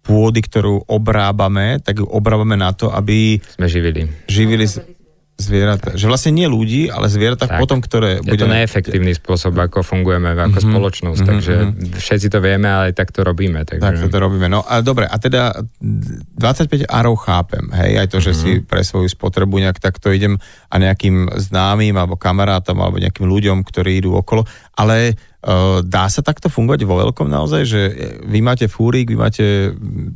pôdy, 0.05 0.39
ktorú 0.45 0.85
obrábame, 0.85 1.81
tak 1.81 2.01
ju 2.01 2.05
obrábame 2.05 2.53
na 2.57 2.73
to, 2.73 2.93
aby... 2.93 3.41
Sme 3.57 3.65
živili. 3.65 4.05
Živili, 4.29 4.65
zvieratá. 5.35 5.99
Že 5.99 6.07
vlastne 6.07 6.31
nie 6.31 6.47
ľudí, 6.47 6.87
ale 6.87 7.11
zvieratá 7.11 7.51
tak. 7.51 7.59
potom, 7.59 7.83
ktoré... 7.83 8.23
Je 8.23 8.31
budeme... 8.31 8.39
to 8.39 8.55
neefektívny 8.55 9.11
spôsob, 9.11 9.51
ako 9.59 9.83
fungujeme 9.83 10.31
ako 10.31 10.47
mm-hmm. 10.47 10.63
spoločnosť, 10.71 11.19
mm-hmm. 11.19 11.31
takže 11.35 11.55
mhm. 11.55 11.71
všetci 11.99 12.27
to 12.31 12.39
vieme, 12.39 12.67
ale 12.71 12.95
tak 12.95 13.11
to 13.11 13.21
robíme. 13.27 13.67
Takže... 13.67 13.83
Tak 13.83 13.95
to 14.07 14.17
robíme. 14.17 14.47
No 14.47 14.63
a 14.63 14.79
dobre, 14.79 15.03
a 15.03 15.15
teda 15.19 15.59
25 15.83 16.87
arov 16.87 17.19
chápem, 17.27 17.67
hej, 17.75 17.99
aj 17.99 18.07
to, 18.07 18.23
že 18.23 18.31
mm-hmm. 18.31 18.63
si 18.63 18.63
pre 18.63 18.81
svoju 18.81 19.11
spotrebu 19.11 19.59
nejak 19.59 19.83
takto 19.83 20.07
idem 20.15 20.39
a 20.71 20.75
nejakým 20.79 21.35
známym 21.35 21.95
alebo 21.99 22.15
kamarátom 22.15 22.79
alebo 22.79 22.95
nejakým 23.03 23.27
ľuďom, 23.27 23.67
ktorí 23.67 23.99
idú 23.99 24.15
okolo, 24.15 24.47
ale 24.79 25.19
dá 25.85 26.09
sa 26.09 26.25
takto 26.25 26.49
fungovať 26.49 26.89
vo 26.89 26.97
veľkom 27.05 27.29
naozaj, 27.29 27.61
že 27.69 27.81
vy 28.25 28.41
máte 28.41 28.65
fúrik, 28.65 29.13
vy 29.13 29.17
máte 29.17 29.45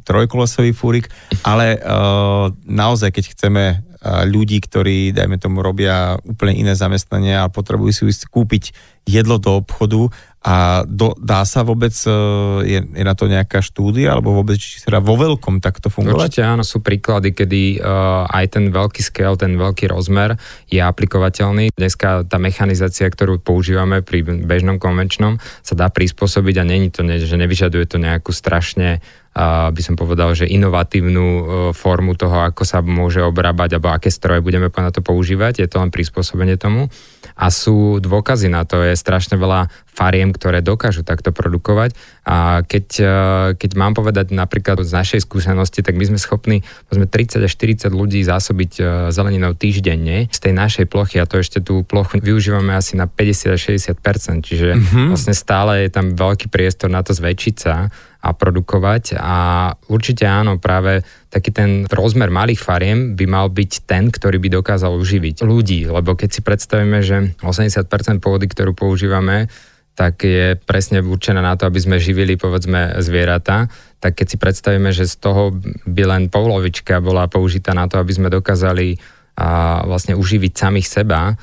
trojkolesový 0.02 0.74
fúrik, 0.74 1.06
ale 1.46 1.78
uh, 1.78 2.50
naozaj, 2.66 3.14
keď 3.14 3.26
chceme 3.38 3.64
ľudí, 4.06 4.64
ktorí, 4.64 5.12
dajme 5.12 5.36
tomu, 5.36 5.60
robia 5.60 6.16
úplne 6.24 6.56
iné 6.56 6.72
zamestnania 6.72 7.44
a 7.44 7.52
potrebujú 7.52 7.92
si 7.92 8.04
kúpiť 8.32 8.72
jedlo 9.04 9.36
do 9.36 9.60
obchodu 9.60 10.08
a 10.40 10.88
do, 10.88 11.20
dá 11.20 11.44
sa 11.44 11.68
vôbec, 11.68 11.92
e, 11.92 12.16
je, 12.64 12.80
je 12.80 13.04
na 13.04 13.12
to 13.12 13.28
nejaká 13.28 13.60
štúdia, 13.60 14.16
alebo 14.16 14.32
vôbec, 14.32 14.56
či 14.56 14.80
sa 14.80 14.96
dá 14.96 15.04
vo 15.04 15.20
veľkom 15.20 15.60
takto 15.60 15.92
fungovať? 15.92 16.16
Určite 16.16 16.48
áno, 16.48 16.64
sú 16.64 16.80
príklady, 16.80 17.36
kedy 17.36 17.84
uh, 17.84 18.24
aj 18.24 18.56
ten 18.56 18.72
veľký 18.72 19.04
scale, 19.04 19.36
ten 19.36 19.60
veľký 19.60 19.92
rozmer 19.92 20.40
je 20.72 20.80
aplikovateľný. 20.80 21.76
Dneska 21.76 22.24
tá 22.24 22.40
mechanizácia, 22.40 23.12
ktorú 23.12 23.44
používame 23.44 24.00
pri 24.00 24.24
bežnom 24.24 24.80
konvenčnom, 24.80 25.44
sa 25.60 25.76
dá 25.76 25.92
prispôsobiť 25.92 26.56
a 26.56 26.64
není 26.64 26.88
to, 26.88 27.04
že 27.04 27.36
nevyžaduje 27.36 27.84
to 27.84 28.00
nejakú 28.00 28.32
strašne 28.32 29.04
by 29.72 29.82
som 29.82 29.96
povedal, 29.96 30.36
že 30.36 30.50
inovatívnu 30.52 31.26
e, 31.26 31.42
formu 31.72 32.12
toho, 32.20 32.44
ako 32.44 32.68
sa 32.68 32.84
môže 32.84 33.24
obrábať 33.24 33.80
alebo 33.80 33.96
aké 33.96 34.12
stroje 34.12 34.44
budeme 34.44 34.68
na 34.68 34.92
to 34.92 35.00
používať. 35.00 35.64
Je 35.64 35.70
to 35.72 35.80
len 35.80 35.94
prispôsobenie 35.94 36.60
tomu. 36.60 36.92
A 37.40 37.48
sú 37.48 38.04
dôkazy 38.04 38.52
na 38.52 38.68
to, 38.68 38.84
je 38.84 39.00
strašne 39.00 39.40
veľa 39.40 39.72
fariem, 39.88 40.36
ktoré 40.36 40.60
dokážu 40.60 41.08
takto 41.08 41.32
produkovať. 41.32 41.96
A 42.28 42.68
keď, 42.68 42.86
e, 43.00 43.14
keď 43.56 43.72
mám 43.80 43.96
povedať 43.96 44.36
napríklad 44.36 44.84
z 44.84 44.92
našej 44.92 45.24
skúsenosti, 45.24 45.88
tak 45.88 45.96
my 45.96 46.04
sme 46.04 46.20
schopní 46.20 46.68
sme 46.92 47.08
30 47.08 47.40
až 47.40 47.52
40 47.56 47.96
ľudí 47.96 48.20
zásobiť 48.28 48.72
e, 48.76 48.82
zeleninou 49.16 49.56
týždenne 49.56 50.28
z 50.28 50.40
tej 50.40 50.52
našej 50.52 50.86
plochy 50.92 51.16
a 51.22 51.30
to 51.30 51.40
ešte 51.40 51.64
tú 51.64 51.88
plochu 51.88 52.20
využívame 52.20 52.76
asi 52.76 53.00
na 53.00 53.08
50 53.08 53.56
až 53.56 53.62
60% 53.72 54.44
čiže 54.44 54.76
mm-hmm. 54.76 55.08
vlastne 55.16 55.32
stále 55.32 55.88
je 55.88 55.90
tam 55.94 56.12
veľký 56.12 56.52
priestor 56.52 56.92
na 56.92 57.06
to 57.06 57.16
zväčšiť 57.16 57.56
sa 57.56 57.88
a 58.20 58.36
produkovať. 58.36 59.16
A 59.16 59.72
určite 59.88 60.28
áno, 60.28 60.60
práve 60.60 61.08
taký 61.32 61.56
ten 61.56 61.88
rozmer 61.88 62.28
malých 62.28 62.60
fariem 62.60 63.16
by 63.16 63.26
mal 63.26 63.48
byť 63.48 63.72
ten, 63.88 64.12
ktorý 64.12 64.38
by 64.44 64.60
dokázal 64.60 64.92
uživiť 65.00 65.44
ľudí, 65.48 65.88
lebo 65.88 66.20
keď 66.20 66.30
si 66.30 66.42
predstavíme, 66.44 67.00
že 67.00 67.32
80% 67.40 68.20
pôdy, 68.20 68.46
ktorú 68.52 68.76
používame, 68.76 69.48
tak 70.00 70.24
je 70.24 70.56
presne 70.56 71.04
určená 71.04 71.44
na 71.44 71.60
to, 71.60 71.68
aby 71.68 71.80
sme 71.80 72.00
živili 72.00 72.40
povedzme 72.40 73.04
zvieratá, 73.04 73.68
tak 74.00 74.16
keď 74.16 74.28
si 74.32 74.38
predstavíme, 74.40 74.96
že 74.96 75.04
z 75.04 75.16
toho 75.20 75.52
by 75.84 76.04
len 76.08 76.24
polovička 76.32 77.04
bola 77.04 77.28
použitá 77.28 77.76
na 77.76 77.84
to, 77.92 78.00
aby 78.00 78.16
sme 78.16 78.32
dokázali 78.32 78.96
a 79.40 79.84
vlastne 79.84 80.16
uživiť 80.16 80.54
samých 80.56 80.88
seba, 80.88 81.36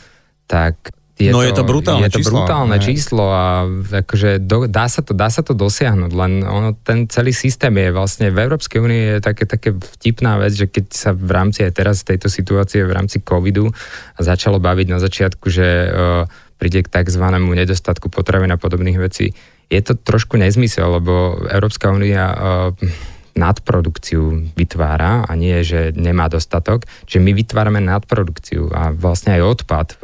tak 0.48 0.95
je 1.16 1.32
no 1.32 1.40
to, 1.40 1.48
je 1.48 1.52
to 1.56 1.64
brutálne 1.64 2.04
je 2.04 2.12
to 2.12 2.20
číslo. 2.20 2.44
brutálne 2.44 2.76
číslo 2.76 3.24
a 3.32 3.64
akože 4.04 4.44
do, 4.44 4.68
dá, 4.68 4.84
sa 4.84 5.00
to, 5.00 5.16
dá 5.16 5.32
sa 5.32 5.40
to 5.40 5.56
dosiahnuť, 5.56 6.12
len 6.12 6.44
ono, 6.44 6.76
ten 6.76 7.08
celý 7.08 7.32
systém 7.32 7.72
je 7.72 7.88
vlastne 7.88 8.28
v 8.28 8.36
Európskej 8.36 8.78
únii 8.84 9.02
je 9.16 9.16
také, 9.24 9.48
také 9.48 9.72
vtipná 9.72 10.36
vec, 10.36 10.52
že 10.52 10.68
keď 10.68 10.84
sa 10.92 11.10
v 11.16 11.30
rámci 11.32 11.64
aj 11.64 11.72
teraz 11.72 12.04
tejto 12.04 12.28
situácie, 12.28 12.84
v 12.84 12.92
rámci 12.92 13.24
covidu 13.24 13.72
začalo 14.20 14.60
baviť 14.60 14.86
na 14.92 15.00
začiatku, 15.00 15.48
že 15.48 15.66
uh, 15.88 16.28
príde 16.60 16.84
k 16.84 16.92
tzv. 16.92 17.24
nedostatku 17.32 18.12
potravín 18.12 18.52
a 18.52 18.60
podobných 18.60 19.00
vecí, 19.00 19.32
je 19.72 19.80
to 19.80 19.96
trošku 19.96 20.36
nezmysel, 20.36 21.00
lebo 21.00 21.48
Európska 21.48 21.96
únia 21.96 22.24
uh, 22.28 23.15
nadprodukciu 23.36 24.52
vytvára 24.56 25.28
a 25.28 25.32
nie, 25.36 25.60
že 25.62 25.92
nemá 25.92 26.26
dostatok. 26.26 26.88
Čiže 27.04 27.20
my 27.20 27.32
vytvárame 27.36 27.80
nadprodukciu 27.84 28.72
a 28.72 28.90
vlastne 28.90 29.36
aj 29.36 29.42
odpad 29.44 29.88
e, 29.92 29.96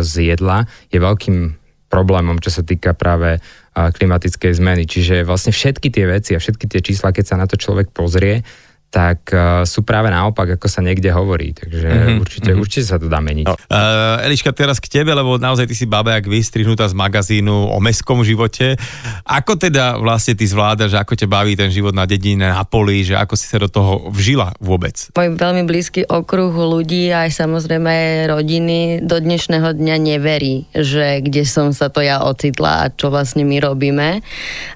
z 0.00 0.34
jedla 0.34 0.64
je 0.88 0.98
veľkým 0.98 1.36
problémom, 1.88 2.40
čo 2.40 2.52
sa 2.52 2.64
týka 2.64 2.96
práve 2.96 3.38
e, 3.38 3.40
klimatickej 3.72 4.52
zmeny. 4.56 4.84
Čiže 4.88 5.28
vlastne 5.28 5.52
všetky 5.52 5.88
tie 5.92 6.04
veci 6.08 6.32
a 6.32 6.42
všetky 6.42 6.64
tie 6.68 6.80
čísla, 6.80 7.12
keď 7.12 7.24
sa 7.24 7.36
na 7.36 7.44
to 7.44 7.60
človek 7.60 7.92
pozrie, 7.92 8.44
tak 8.88 9.28
uh, 9.36 9.68
sú 9.68 9.84
práve 9.84 10.08
naopak, 10.08 10.56
ako 10.56 10.64
sa 10.64 10.80
niekde 10.80 11.12
hovorí. 11.12 11.52
Takže 11.52 11.88
mm-hmm, 11.88 12.22
určite, 12.24 12.50
mm-hmm. 12.52 12.62
určite 12.64 12.84
sa 12.88 12.96
to 12.96 13.12
dá 13.12 13.20
meniť. 13.20 13.44
No. 13.44 13.54
Uh, 13.68 14.24
Eliška, 14.24 14.48
teraz 14.56 14.80
k 14.80 14.88
tebe, 14.88 15.12
lebo 15.12 15.36
naozaj 15.36 15.68
ty 15.68 15.76
si 15.76 15.84
baba 15.84 16.16
jak 16.16 16.24
vystrihnutá 16.24 16.88
z 16.88 16.96
magazínu 16.96 17.68
o 17.68 17.78
mestskom 17.84 18.24
živote. 18.24 18.80
Ako 19.28 19.60
teda 19.60 20.00
vlastne 20.00 20.32
ty 20.32 20.48
zvládaš, 20.48 20.96
ako 20.96 21.12
ťa 21.20 21.28
baví 21.28 21.52
ten 21.52 21.68
život 21.68 21.92
na 21.92 22.08
dedine, 22.08 22.48
na 22.48 22.64
poli, 22.64 23.04
že 23.04 23.12
ako 23.12 23.36
si 23.36 23.44
sa 23.44 23.60
do 23.60 23.68
toho 23.68 24.08
vžila 24.08 24.56
vôbec? 24.56 24.96
Môj 25.12 25.36
veľmi 25.36 25.68
blízky 25.68 26.08
okruh 26.08 26.50
ľudí, 26.50 27.12
aj 27.12 27.28
samozrejme 27.36 28.24
rodiny, 28.32 29.04
do 29.04 29.20
dnešného 29.20 29.76
dňa 29.76 29.96
neverí, 30.00 30.64
že 30.72 31.20
kde 31.20 31.44
som 31.44 31.76
sa 31.76 31.92
to 31.92 32.00
ja 32.00 32.24
ocitla 32.24 32.88
a 32.88 32.90
čo 32.90 33.12
vlastne 33.12 33.44
my 33.44 33.60
robíme. 33.60 34.24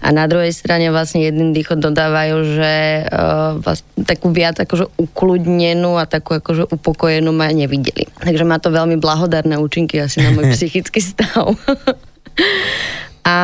A 0.05 0.09
na 0.13 0.29
druhej 0.29 0.53
strane 0.53 0.93
vlastne 0.93 1.25
jedným 1.25 1.57
dýchom 1.57 1.81
dodávajú, 1.81 2.37
že 2.61 2.73
uh, 3.09 3.57
vlastne 3.57 4.02
takú 4.03 4.31
viac 4.31 4.59
akože 4.61 4.99
ukludnenú 4.99 5.99
a 5.99 6.05
takú 6.05 6.39
akože 6.39 6.71
upokojenú 6.71 7.31
ma 7.31 7.51
nevideli. 7.51 8.07
Takže 8.19 8.45
má 8.47 8.59
to 8.59 8.71
veľmi 8.71 8.99
blahodárne 8.99 9.59
účinky 9.59 10.03
asi 10.03 10.23
na 10.23 10.31
môj 10.35 10.51
psychický 10.55 11.01
stav. 11.01 11.55
a 13.33 13.37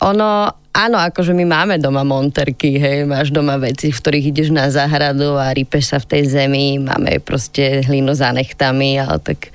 ono, 0.00 0.52
áno, 0.72 0.96
akože 1.00 1.32
my 1.36 1.44
máme 1.44 1.74
doma 1.80 2.04
monterky, 2.04 2.76
hej, 2.76 3.08
máš 3.08 3.32
doma 3.32 3.56
veci, 3.60 3.92
v 3.92 3.98
ktorých 4.00 4.28
ideš 4.32 4.48
na 4.52 4.68
záhradu 4.68 5.36
a 5.36 5.52
rypeš 5.52 5.92
sa 5.92 5.98
v 6.00 6.08
tej 6.16 6.22
zemi, 6.28 6.80
máme 6.80 7.20
proste 7.24 7.84
hlinu 7.84 8.12
za 8.12 8.32
nechtami, 8.32 9.00
ale 9.00 9.20
tak 9.20 9.52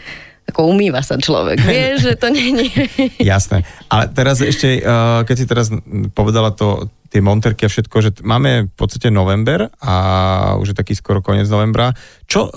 ako 0.51 0.67
umýva 0.67 0.99
sa 0.99 1.15
človek, 1.15 1.63
vieš, 1.69 2.11
že 2.11 2.13
to 2.19 2.27
nie 2.27 2.67
je. 2.67 2.83
Jasné. 3.23 3.63
Ale 3.87 4.11
teraz 4.11 4.43
ešte, 4.43 4.83
eh, 4.83 5.19
keď 5.23 5.35
si 5.35 5.45
teraz 5.47 5.71
povedala 6.11 6.51
to, 6.51 6.91
tie 7.11 7.19
monterky 7.19 7.67
a 7.67 7.71
všetko, 7.71 7.95
že 7.99 8.09
máme 8.23 8.71
v 8.71 8.75
podstate 8.79 9.11
november 9.11 9.67
a 9.83 9.95
už 10.55 10.71
je 10.71 10.79
taký 10.79 10.95
skoro 10.95 11.19
koniec 11.19 11.51
novembra. 11.51 11.91
Čo 12.23 12.47
uh, 12.47 12.51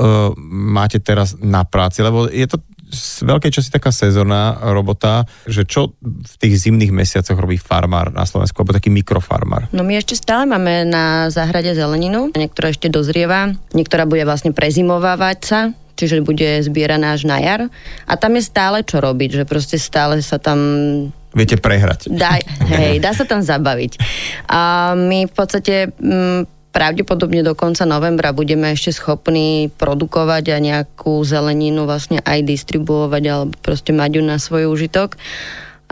máte 0.46 1.02
teraz 1.02 1.34
na 1.42 1.66
práci? 1.66 2.06
Lebo 2.06 2.30
je 2.30 2.46
to 2.46 2.62
z 2.94 3.26
veľkej 3.26 3.50
časti 3.50 3.74
taká 3.74 3.90
sezónna 3.90 4.70
robota, 4.70 5.26
že 5.50 5.66
čo 5.66 5.98
v 6.02 6.34
tých 6.38 6.70
zimných 6.70 6.94
mesiacoch 6.94 7.34
robí 7.34 7.58
farmár 7.58 8.14
na 8.14 8.22
Slovensku, 8.22 8.62
alebo 8.62 8.76
taký 8.76 8.94
mikrofarmár? 8.94 9.66
No 9.74 9.82
my 9.82 9.98
ešte 9.98 10.14
stále 10.14 10.46
máme 10.46 10.86
na 10.86 11.26
záhrade 11.34 11.74
zeleninu, 11.74 12.30
niektorá 12.30 12.70
ešte 12.70 12.86
dozrieva, 12.86 13.50
niektorá 13.74 14.06
bude 14.06 14.22
vlastne 14.22 14.54
prezimovávať 14.54 15.38
sa, 15.42 15.60
čiže 15.98 16.22
bude 16.22 16.62
zbieraná 16.62 17.18
až 17.18 17.26
na 17.26 17.42
jar. 17.42 17.66
A 18.06 18.14
tam 18.14 18.38
je 18.38 18.46
stále 18.46 18.86
čo 18.86 19.02
robiť, 19.02 19.42
že 19.42 19.44
proste 19.48 19.74
stále 19.82 20.22
sa 20.22 20.38
tam 20.38 20.58
Viete 21.34 21.58
prehrať. 21.58 22.08
Dá, 22.14 22.38
hej, 22.70 23.02
dá 23.02 23.10
sa 23.10 23.26
tam 23.26 23.42
zabaviť. 23.42 23.98
A 24.46 24.94
my 24.94 25.26
v 25.26 25.32
podstate 25.34 25.90
m, 25.98 26.46
mm, 26.46 26.70
pravdepodobne 26.74 27.46
do 27.46 27.54
konca 27.54 27.86
novembra 27.86 28.34
budeme 28.34 28.74
ešte 28.74 28.90
schopní 28.94 29.70
produkovať 29.78 30.44
a 30.50 30.58
nejakú 30.58 31.22
zeleninu 31.22 31.86
vlastne 31.86 32.18
aj 32.22 32.42
distribuovať 32.42 33.22
alebo 33.30 33.54
proste 33.62 33.94
mať 33.94 34.10
ju 34.18 34.22
na 34.26 34.42
svoj 34.42 34.66
užitok. 34.70 35.14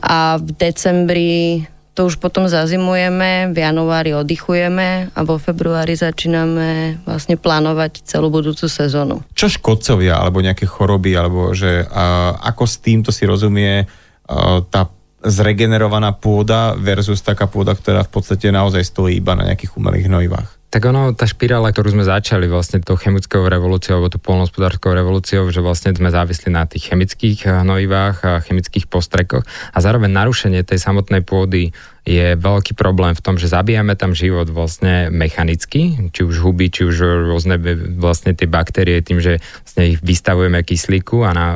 A 0.03 0.43
v 0.43 0.51
decembri 0.59 1.67
to 1.93 2.09
už 2.09 2.17
potom 2.17 2.49
zazimujeme, 2.49 3.53
v 3.53 3.57
januári 3.61 4.17
oddychujeme 4.17 5.13
a 5.13 5.21
vo 5.29 5.37
februári 5.37 5.93
začíname 5.93 6.99
vlastne 7.05 7.37
plánovať 7.37 8.09
celú 8.09 8.33
budúcu 8.33 8.65
sezónu. 8.65 9.21
Čo 9.37 9.53
škodcovia 9.53 10.17
alebo 10.17 10.41
nejaké 10.41 10.65
choroby, 10.65 11.13
alebo 11.13 11.53
že 11.53 11.85
a, 11.85 12.33
ako 12.41 12.65
s 12.65 12.81
týmto 12.81 13.13
si 13.13 13.29
rozumie 13.29 13.85
a, 13.85 14.65
tá 14.65 14.89
zregenerovaná 15.23 16.15
pôda 16.19 16.75
versus 16.75 17.23
taká 17.23 17.47
pôda, 17.47 17.73
ktorá 17.79 18.03
v 18.03 18.11
podstate 18.11 18.51
naozaj 18.51 18.83
stojí 18.83 19.23
iba 19.23 19.39
na 19.39 19.47
nejakých 19.49 19.79
umelých 19.79 20.07
hnojivách? 20.11 20.63
Tak 20.73 20.89
ono, 20.89 21.13
tá 21.13 21.29
špirála, 21.29 21.69
ktorú 21.69 21.93
sme 21.93 22.09
začali 22.09 22.49
vlastne 22.49 22.81
tou 22.81 22.97
chemickou 22.97 23.45
revolúciou 23.45 24.01
alebo 24.01 24.09
tou 24.09 24.25
polnospodárskou 24.25 24.97
revolúciou, 24.97 25.53
že 25.53 25.61
vlastne 25.61 25.93
sme 25.93 26.09
závisli 26.09 26.49
na 26.49 26.65
tých 26.65 26.89
chemických 26.89 27.45
hnojivách 27.45 28.17
a 28.25 28.41
chemických 28.41 28.89
postrekoch 28.89 29.45
a 29.45 29.79
zároveň 29.85 30.09
narušenie 30.09 30.65
tej 30.65 30.81
samotnej 30.81 31.29
pôdy 31.29 31.77
je 32.03 32.35
veľký 32.35 32.75
problém 32.75 33.15
v 33.15 33.23
tom, 33.23 33.39
že 33.39 33.47
zabijame 33.47 33.95
tam 33.95 34.11
život 34.11 34.51
vlastne 34.51 35.07
mechanicky, 35.15 36.11
či 36.11 36.21
už 36.27 36.43
huby, 36.43 36.67
či 36.67 36.83
už 36.83 37.31
rôzne 37.31 37.63
vlastne 37.95 38.35
tie 38.35 38.51
baktérie 38.51 38.99
tým, 39.07 39.23
že 39.23 39.39
vlastne 39.39 39.95
ich 39.95 40.03
vystavujeme 40.03 40.67
kyslíku 40.67 41.23
a 41.23 41.31
na, 41.31 41.47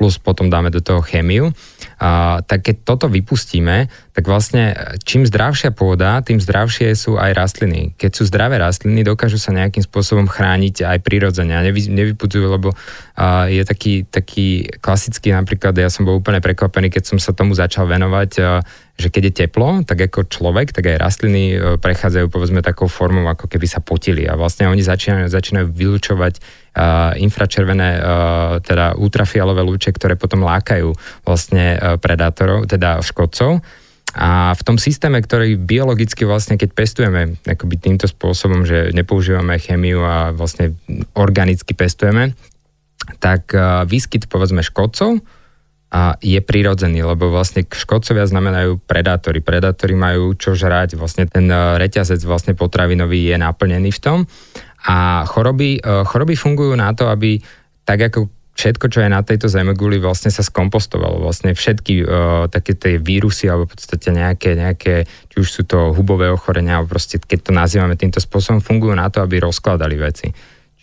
plus 0.00 0.16
potom 0.16 0.48
dáme 0.48 0.72
do 0.72 0.80
toho 0.80 1.04
chémiu 1.04 1.52
a, 2.00 2.40
tak 2.42 2.66
keď 2.66 2.76
toto 2.82 3.06
vypustíme, 3.12 3.92
tak 4.16 4.24
vlastne 4.24 4.74
čím 5.04 5.28
zdravšia 5.28 5.70
pôda, 5.70 6.18
tým 6.24 6.40
zdravšie 6.40 6.90
sú 6.96 7.20
aj 7.20 7.36
rastliny. 7.36 7.94
Keď 7.94 8.10
sú 8.10 8.22
zdravé 8.26 8.58
rastliny, 8.58 9.06
dokážu 9.06 9.38
sa 9.38 9.54
nejakým 9.54 9.84
spôsobom 9.86 10.26
chrániť 10.26 10.80
aj 10.80 10.98
prirodzene 11.04 11.54
a 11.54 11.62
nevy, 11.62 11.86
nevypudzujú, 11.92 12.46
lebo 12.50 12.74
a, 13.14 13.46
je 13.52 13.62
taký, 13.62 14.08
taký 14.08 14.66
klasický, 14.82 15.30
napríklad 15.30 15.76
ja 15.78 15.92
som 15.92 16.08
bol 16.08 16.18
úplne 16.18 16.42
prekvapený, 16.42 16.90
keď 16.90 17.14
som 17.14 17.18
sa 17.22 17.30
tomu 17.30 17.54
začal 17.54 17.86
venovať, 17.86 18.30
a, 18.40 18.64
že 18.94 19.10
keď 19.10 19.22
je 19.26 19.34
teplo, 19.46 19.82
tak 19.82 20.06
ako 20.06 20.30
človek, 20.30 20.70
tak 20.70 20.86
aj 20.86 21.02
rastliny 21.02 21.44
e, 21.50 21.58
prechádzajú 21.82 22.30
povedzme 22.30 22.62
takou 22.62 22.86
formou, 22.86 23.26
ako 23.26 23.50
keby 23.50 23.66
sa 23.66 23.82
potili 23.82 24.22
a 24.22 24.38
vlastne 24.38 24.70
oni 24.70 24.86
začínajú, 24.86 25.26
začínajú 25.26 25.66
vylúčovať 25.74 26.38
uh, 26.38 27.10
infračervené, 27.18 27.98
uh, 27.98 28.02
teda 28.62 28.94
ultrafialové 28.94 29.66
lúče, 29.66 29.90
ktoré 29.90 30.14
potom 30.14 30.46
lákajú 30.46 30.94
vlastne 31.26 31.74
uh, 31.74 31.98
predátorov, 31.98 32.70
teda 32.70 33.02
škodcov. 33.02 33.66
A 34.14 34.54
v 34.54 34.62
tom 34.62 34.78
systéme, 34.78 35.18
ktorý 35.18 35.58
biologicky 35.58 36.22
vlastne, 36.22 36.54
keď 36.54 36.70
pestujeme 36.70 37.34
akoby 37.42 37.74
týmto 37.82 38.06
spôsobom, 38.06 38.62
že 38.62 38.94
nepoužívame 38.94 39.58
chemiu 39.58 40.06
a 40.06 40.30
vlastne 40.30 40.78
organicky 41.18 41.74
pestujeme, 41.74 42.38
tak 43.18 43.50
výskyt 43.90 44.30
povedzme 44.30 44.62
škodcov 44.62 45.18
a 45.94 46.18
je 46.18 46.42
prirodzený, 46.42 47.06
lebo 47.06 47.30
vlastne 47.30 47.62
škodcovia 47.62 48.26
znamenajú 48.26 48.82
predátory. 48.82 49.38
Predátory 49.38 49.94
majú 49.94 50.34
čo 50.34 50.58
žrať, 50.58 50.98
vlastne 50.98 51.30
ten 51.30 51.46
e, 51.46 51.78
reťazec 51.78 52.18
vlastne 52.26 52.58
potravinový 52.58 53.30
je 53.30 53.36
naplnený 53.38 53.94
v 53.94 54.02
tom. 54.02 54.18
A 54.90 55.22
choroby, 55.30 55.78
e, 55.78 56.02
choroby 56.02 56.34
fungujú 56.34 56.74
na 56.74 56.90
to, 56.98 57.06
aby 57.06 57.38
tak 57.86 58.10
ako 58.10 58.26
všetko, 58.58 58.86
čo 58.90 59.06
je 59.06 59.10
na 59.10 59.22
tejto 59.22 59.46
zemeguli, 59.46 60.02
vlastne 60.02 60.34
sa 60.34 60.42
skompostovalo. 60.42 61.26
Vlastne 61.26 61.58
všetky 61.58 62.06
uh, 62.06 62.46
také 62.46 62.78
tie 62.78 63.02
vírusy, 63.02 63.50
alebo 63.50 63.66
v 63.66 63.74
podstate 63.74 64.14
nejaké, 64.14 64.54
nejaké, 64.54 65.10
či 65.10 65.36
už 65.42 65.48
sú 65.50 65.62
to 65.66 65.90
hubové 65.90 66.30
ochorenia, 66.30 66.78
alebo 66.78 66.94
proste, 66.94 67.18
keď 67.18 67.50
to 67.50 67.52
nazývame 67.52 67.98
týmto 67.98 68.22
spôsobom, 68.22 68.62
fungujú 68.62 68.94
na 68.94 69.10
to, 69.10 69.26
aby 69.26 69.42
rozkladali 69.42 69.98
veci. 69.98 70.30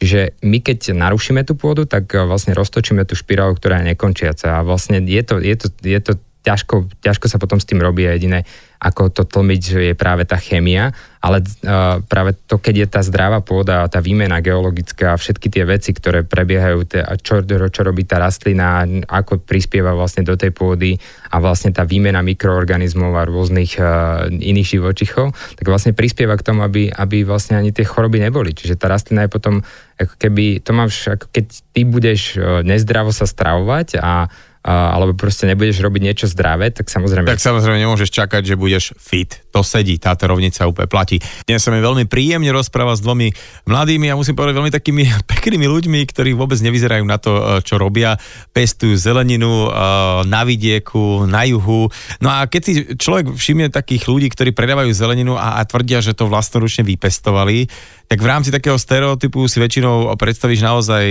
Čiže 0.02 0.42
my 0.42 0.58
keď 0.66 0.98
narušíme 0.98 1.46
tú 1.46 1.54
pôdu, 1.54 1.86
tak 1.86 2.10
eh, 2.18 2.26
vlastne 2.26 2.58
roztočíme 2.58 3.06
tú 3.06 3.14
špirálu, 3.14 3.54
ktorá 3.54 3.86
je 3.86 3.94
nekončiaca. 3.94 4.58
A 4.58 4.66
vlastne 4.66 4.98
je 5.06 5.22
to, 5.22 5.38
je 5.38 5.56
to, 5.62 5.68
je 5.86 6.00
to 6.02 6.12
ťažko, 6.42 6.90
ťažko 7.06 7.26
sa 7.30 7.38
potom 7.38 7.62
s 7.62 7.70
tým 7.70 7.78
robí 7.82 8.06
a 8.10 8.18
jediné, 8.18 8.44
ako 8.82 9.14
to 9.14 9.24
tlmiť, 9.30 9.62
že 9.62 9.80
je 9.94 9.96
práve 9.96 10.26
tá 10.26 10.42
chémia, 10.42 10.90
ale 11.22 11.46
uh, 11.46 12.02
práve 12.02 12.34
to, 12.50 12.58
keď 12.58 12.76
je 12.82 12.88
tá 12.90 13.02
zdravá 13.06 13.46
pôda, 13.46 13.86
tá 13.86 14.02
výmena 14.02 14.42
geologická 14.42 15.14
a 15.14 15.22
všetky 15.22 15.54
tie 15.54 15.70
veci, 15.70 15.94
ktoré 15.94 16.26
prebiehajú, 16.26 16.90
a 17.06 17.14
čo, 17.22 17.46
čo 17.46 17.82
robí 17.86 18.10
tá 18.10 18.18
rastlina, 18.18 18.82
ako 19.06 19.46
prispieva 19.46 19.94
vlastne 19.94 20.26
do 20.26 20.34
tej 20.34 20.50
pôdy 20.50 20.98
a 21.30 21.38
vlastne 21.38 21.70
tá 21.70 21.86
výmena 21.86 22.26
mikroorganizmov 22.26 23.14
a 23.14 23.30
rôznych 23.30 23.78
uh, 23.78 24.26
iných 24.34 24.82
živočichov, 24.82 25.30
tak 25.62 25.66
vlastne 25.70 25.94
prispieva 25.94 26.34
k 26.34 26.46
tomu, 26.50 26.66
aby, 26.66 26.90
aby 26.90 27.22
vlastne 27.22 27.62
ani 27.62 27.70
tie 27.70 27.86
choroby 27.86 28.18
neboli. 28.18 28.58
Čiže 28.58 28.82
tá 28.82 28.90
rastlina 28.90 29.30
je 29.30 29.34
potom, 29.38 29.62
ako 30.02 30.18
keby, 30.18 30.58
to 30.66 30.74
máš, 30.74 31.06
ako 31.06 31.30
keď 31.30 31.46
ty 31.70 31.86
budeš 31.86 32.34
uh, 32.34 32.66
nezdravo 32.66 33.14
sa 33.14 33.30
stravovať 33.30 34.02
a 34.02 34.26
alebo 34.62 35.18
proste 35.18 35.50
nebudeš 35.50 35.82
robiť 35.82 36.02
niečo 36.06 36.26
zdravé, 36.30 36.70
tak 36.70 36.86
samozrejme... 36.86 37.26
Tak 37.26 37.42
samozrejme 37.42 37.82
nemôžeš 37.82 38.14
čakať, 38.14 38.54
že 38.54 38.56
budeš 38.56 38.94
fit. 38.94 39.42
To 39.50 39.66
sedí, 39.66 39.98
táto 39.98 40.30
rovnica 40.30 40.70
úplne 40.70 40.86
platí. 40.86 41.18
Dnes 41.50 41.66
sa 41.66 41.74
mi 41.74 41.82
veľmi 41.82 42.06
príjemne 42.06 42.54
rozpráva 42.54 42.94
s 42.94 43.02
dvomi 43.02 43.34
mladými 43.66 44.14
a 44.14 44.18
musím 44.18 44.38
povedať 44.38 44.62
veľmi 44.62 44.74
takými 44.74 45.04
peknými 45.34 45.66
ľuďmi, 45.66 46.00
ktorí 46.06 46.38
vôbec 46.38 46.62
nevyzerajú 46.62 47.04
na 47.10 47.18
to, 47.18 47.32
e, 47.34 47.42
čo 47.66 47.82
robia. 47.82 48.22
Pestujú 48.54 48.94
zeleninu 48.94 49.66
e, 49.66 49.70
na 50.30 50.46
vidieku, 50.46 51.26
na 51.26 51.42
juhu. 51.50 51.90
No 52.22 52.30
a 52.30 52.46
keď 52.46 52.62
si 52.62 52.74
človek 53.02 53.34
všimne 53.34 53.74
takých 53.74 54.06
ľudí, 54.06 54.30
ktorí 54.30 54.54
predávajú 54.54 54.94
zeleninu 54.94 55.42
a, 55.42 55.58
a 55.58 55.66
tvrdia, 55.66 56.06
že 56.06 56.14
to 56.14 56.30
vlastnoručne 56.30 56.86
vypestovali, 56.86 57.66
tak 58.12 58.20
v 58.20 58.28
rámci 58.28 58.52
takého 58.52 58.76
stereotypu 58.76 59.48
si 59.48 59.64
väčšinou 59.64 60.12
predstavíš 60.20 60.60
naozaj 60.68 61.06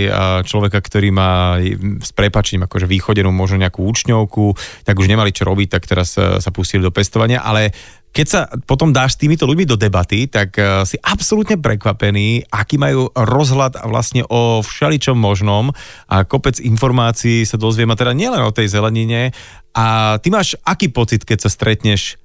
človeka, 0.44 0.84
ktorý 0.84 1.08
má 1.08 1.56
s 1.96 2.12
prepačením 2.12 2.68
akože 2.68 2.84
východenú 2.84 3.32
možno 3.32 3.56
nejakú 3.56 3.88
účňovku, 3.88 4.52
tak 4.84 5.00
už 5.00 5.08
nemali 5.08 5.32
čo 5.32 5.48
robiť, 5.48 5.68
tak 5.72 5.88
teraz 5.88 6.20
e, 6.20 6.44
sa 6.44 6.50
pustili 6.52 6.84
do 6.84 6.92
pestovania, 6.92 7.40
ale 7.40 7.72
keď 8.12 8.26
sa 8.28 8.40
potom 8.68 8.92
dáš 8.92 9.16
s 9.16 9.24
týmito 9.24 9.48
ľuďmi 9.48 9.64
do 9.64 9.80
debaty, 9.80 10.28
tak 10.28 10.60
e, 10.60 10.84
si 10.84 11.00
absolútne 11.00 11.56
prekvapený, 11.56 12.52
aký 12.52 12.76
majú 12.76 13.08
rozhľad 13.16 13.80
vlastne 13.88 14.20
o 14.28 14.60
všeličom 14.60 15.16
možnom 15.16 15.72
a 16.04 16.28
kopec 16.28 16.60
informácií 16.60 17.48
sa 17.48 17.56
dozviem 17.56 17.88
a 17.88 17.96
teda 17.96 18.12
nielen 18.12 18.44
o 18.44 18.52
tej 18.52 18.68
zelenine. 18.76 19.32
A 19.72 20.20
ty 20.20 20.28
máš 20.28 20.52
aký 20.68 20.92
pocit, 20.92 21.24
keď 21.24 21.48
sa 21.48 21.50
stretneš 21.50 22.19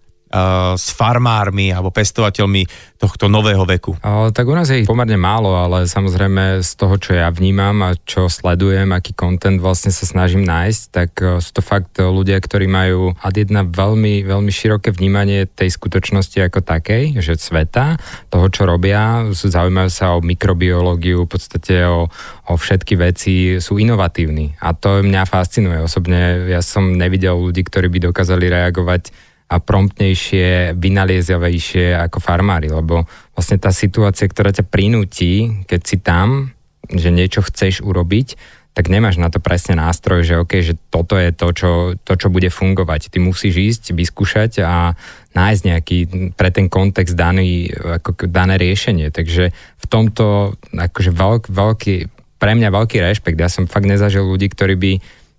s 0.75 0.91
farmármi 0.91 1.71
alebo 1.71 1.93
pestovateľmi 1.93 2.67
tohto 2.99 3.29
nového 3.31 3.63
veku? 3.63 3.95
Tak 4.33 4.43
u 4.43 4.55
nás 4.57 4.67
je 4.67 4.83
ich 4.83 4.89
pomerne 4.89 5.15
málo, 5.15 5.53
ale 5.55 5.85
samozrejme 5.85 6.59
z 6.59 6.71
toho, 6.75 6.95
čo 6.99 7.15
ja 7.15 7.29
vnímam 7.31 7.77
a 7.85 7.95
čo 7.95 8.27
sledujem, 8.27 8.89
aký 8.91 9.13
kontent 9.15 9.61
vlastne 9.61 9.93
sa 9.93 10.03
snažím 10.03 10.43
nájsť, 10.43 10.81
tak 10.91 11.11
sú 11.39 11.49
to 11.55 11.61
fakt 11.63 12.01
ľudia, 12.01 12.41
ktorí 12.41 12.67
majú 12.67 13.13
ad 13.21 13.35
jedna 13.38 13.63
veľmi, 13.63 14.25
veľmi 14.27 14.51
široké 14.51 14.91
vnímanie 14.91 15.47
tej 15.47 15.71
skutočnosti 15.71 16.35
ako 16.41 16.59
takej, 16.65 17.21
že 17.21 17.39
sveta, 17.39 18.01
toho, 18.27 18.47
čo 18.49 18.67
robia, 18.67 19.29
sú, 19.31 19.47
zaujímajú 19.47 19.89
sa 19.93 20.17
o 20.17 20.23
mikrobiológiu, 20.25 21.23
v 21.23 21.31
podstate 21.31 21.85
o, 21.85 22.09
o 22.49 22.53
všetky 22.57 22.97
veci, 22.99 23.33
sú 23.61 23.77
inovatívni. 23.79 24.57
A 24.59 24.75
to 24.75 25.05
mňa 25.05 25.23
fascinuje. 25.29 25.79
Osobne 25.79 26.49
ja 26.49 26.59
som 26.65 26.97
nevidel 26.97 27.38
ľudí, 27.38 27.63
ktorí 27.63 27.88
by 27.88 28.09
dokázali 28.11 28.49
reagovať 28.49 29.13
a 29.45 29.62
promptnejšie, 29.62 30.73
vynaliezavejšie 30.73 31.93
ako 32.10 32.17
farmári, 32.17 32.73
lebo 32.73 33.05
vlastne 33.38 33.62
tá 33.62 33.69
situácia, 33.69 34.25
ktorá 34.25 34.49
ťa 34.49 34.65
prinúti, 34.65 35.65
keď 35.69 35.81
si 35.86 35.97
tam, 36.01 36.49
že 36.89 37.13
niečo 37.13 37.45
chceš 37.45 37.86
urobiť, 37.86 38.38
tak 38.75 38.91
nemáš 38.91 39.15
na 39.15 39.31
to 39.31 39.39
presne 39.39 39.79
nástroj, 39.79 40.27
že 40.27 40.36
OK, 40.36 40.60
že 40.60 40.75
toto 40.91 41.15
je 41.15 41.31
to 41.31 41.47
čo, 41.55 41.71
to, 41.95 42.13
čo 42.19 42.27
bude 42.27 42.51
fungovať. 42.51 43.08
Ty 43.08 43.23
musíš 43.23 43.55
ísť, 43.55 43.84
vyskúšať 43.95 44.60
a 44.67 44.91
nájsť 45.31 45.62
nejaký 45.63 45.97
pre 46.36 46.51
ten 46.51 46.67
kontext 46.67 47.15
daný, 47.15 47.71
ako 47.71 48.27
dané 48.27 48.60
riešenie. 48.60 49.15
Takže 49.15 49.55
v 49.55 49.86
tomto 49.88 50.60
akože 50.75 51.15
veľk, 51.15 51.43
veľký, 51.47 51.95
pre 52.36 52.51
mňa 52.51 52.67
veľký 52.75 52.99
rešpekt. 52.99 53.39
Ja 53.39 53.47
som 53.47 53.63
fakt 53.63 53.88
nezažil 53.88 54.27
ľudí, 54.27 54.51
ktorí 54.51 54.75
by, 54.75 54.93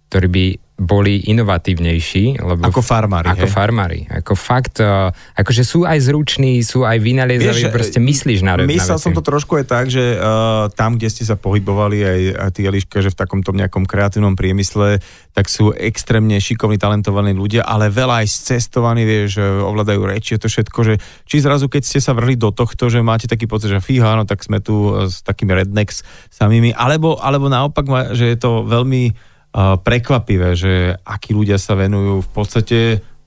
ktorí 0.09 0.29
by 0.33 0.45
boli 0.77 1.25
inovatívnejší. 1.33 2.37
Lebo 2.37 2.61
ako 2.69 2.85
farmári, 2.85 3.33
Ako 3.33 3.49
hej? 3.49 3.53
farmári. 3.53 4.01
Ako 4.13 4.37
fakt, 4.37 4.77
uh, 4.85 5.09
akože 5.33 5.65
sú 5.65 5.89
aj 5.89 6.05
zruční, 6.05 6.61
sú 6.61 6.85
aj 6.85 7.01
vynaliezaví, 7.01 7.73
proste 7.73 7.97
myslíš 7.97 8.45
na, 8.45 8.61
na 8.61 8.69
Myslel 8.69 9.01
veci. 9.01 9.05
som 9.09 9.17
to 9.17 9.25
trošku 9.25 9.57
aj 9.57 9.65
tak, 9.73 9.89
že 9.89 10.21
uh, 10.21 10.69
tam, 10.77 11.01
kde 11.01 11.09
ste 11.09 11.25
sa 11.25 11.41
pohybovali 11.41 11.99
aj, 12.05 12.21
aj 12.37 12.51
ty, 12.53 12.61
Eliška, 12.69 13.01
že 13.01 13.09
v 13.09 13.17
takomto 13.17 13.57
nejakom 13.57 13.89
kreatívnom 13.89 14.37
priemysle, 14.37 15.01
tak 15.33 15.49
sú 15.49 15.73
extrémne 15.73 16.37
šikovní, 16.37 16.77
talentovaní 16.77 17.33
ľudia, 17.33 17.65
ale 17.65 17.89
veľa 17.89 18.25
aj 18.25 18.29
cestovaní, 18.29 19.09
vieš, 19.09 19.41
ovládajú 19.41 20.01
reči 20.05 20.37
to 20.37 20.53
všetko, 20.53 20.79
že 20.85 20.95
či 21.25 21.41
zrazu, 21.41 21.73
keď 21.73 21.83
ste 21.89 22.05
sa 22.05 22.13
vrhli 22.13 22.37
do 22.37 22.53
tohto, 22.53 22.93
že 22.93 23.01
máte 23.01 23.25
taký 23.25 23.49
pocit, 23.49 23.73
že 23.73 23.81
fíha, 23.81 24.13
no 24.13 24.29
tak 24.29 24.45
sme 24.45 24.61
tu 24.61 24.93
s 25.09 25.25
takými 25.25 25.57
rednecks 25.57 26.05
samými, 26.29 26.77
alebo, 26.77 27.17
alebo 27.17 27.49
naopak, 27.49 28.13
že 28.13 28.29
je 28.29 28.37
to 28.37 28.61
veľmi 28.69 29.36
prekvapivé, 29.55 30.53
že 30.57 30.97
akí 31.01 31.33
ľudia 31.33 31.57
sa 31.57 31.77
venujú 31.77 32.25
v 32.25 32.31
podstate, 32.31 32.79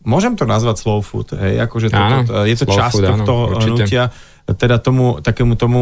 môžem 0.05 0.37
to 0.37 0.45
nazvať 0.45 0.75
slow 0.81 1.01
food, 1.01 1.33
hej, 1.33 1.57
akože 1.65 1.87
áno, 1.91 2.25
to, 2.25 2.33
je 2.45 2.55
to 2.55 2.65
časť 2.69 2.93
food, 2.93 3.05
tohto 3.05 3.33
áno, 3.49 3.61
hnutia, 3.65 4.03
teda 4.45 4.81
tomu, 4.81 5.21
takému 5.21 5.53
tomu, 5.57 5.81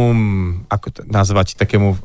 ako 0.68 0.88
to 0.92 1.02
nazvať, 1.08 1.56
takému 1.56 1.96